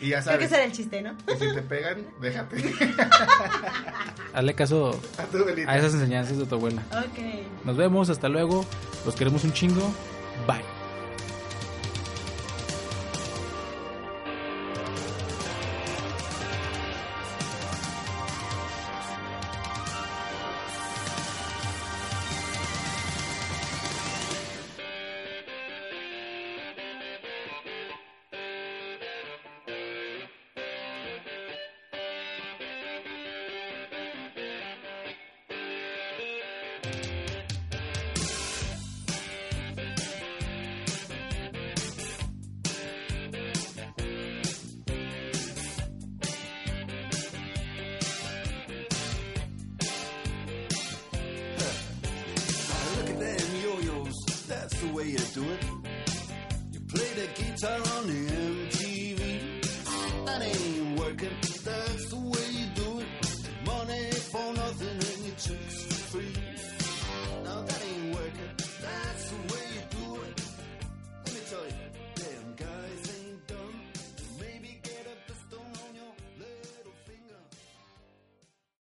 [0.00, 1.16] y ya Creo que era el chiste, ¿no?
[1.26, 2.56] que si te pegan, déjate.
[4.34, 6.82] Hazle caso a tu a esas enseñanzas de tu abuela.
[6.92, 7.64] Ok.
[7.64, 8.64] Nos vemos, hasta luego.
[9.04, 9.92] Los queremos un chingo.
[10.46, 10.79] Bye.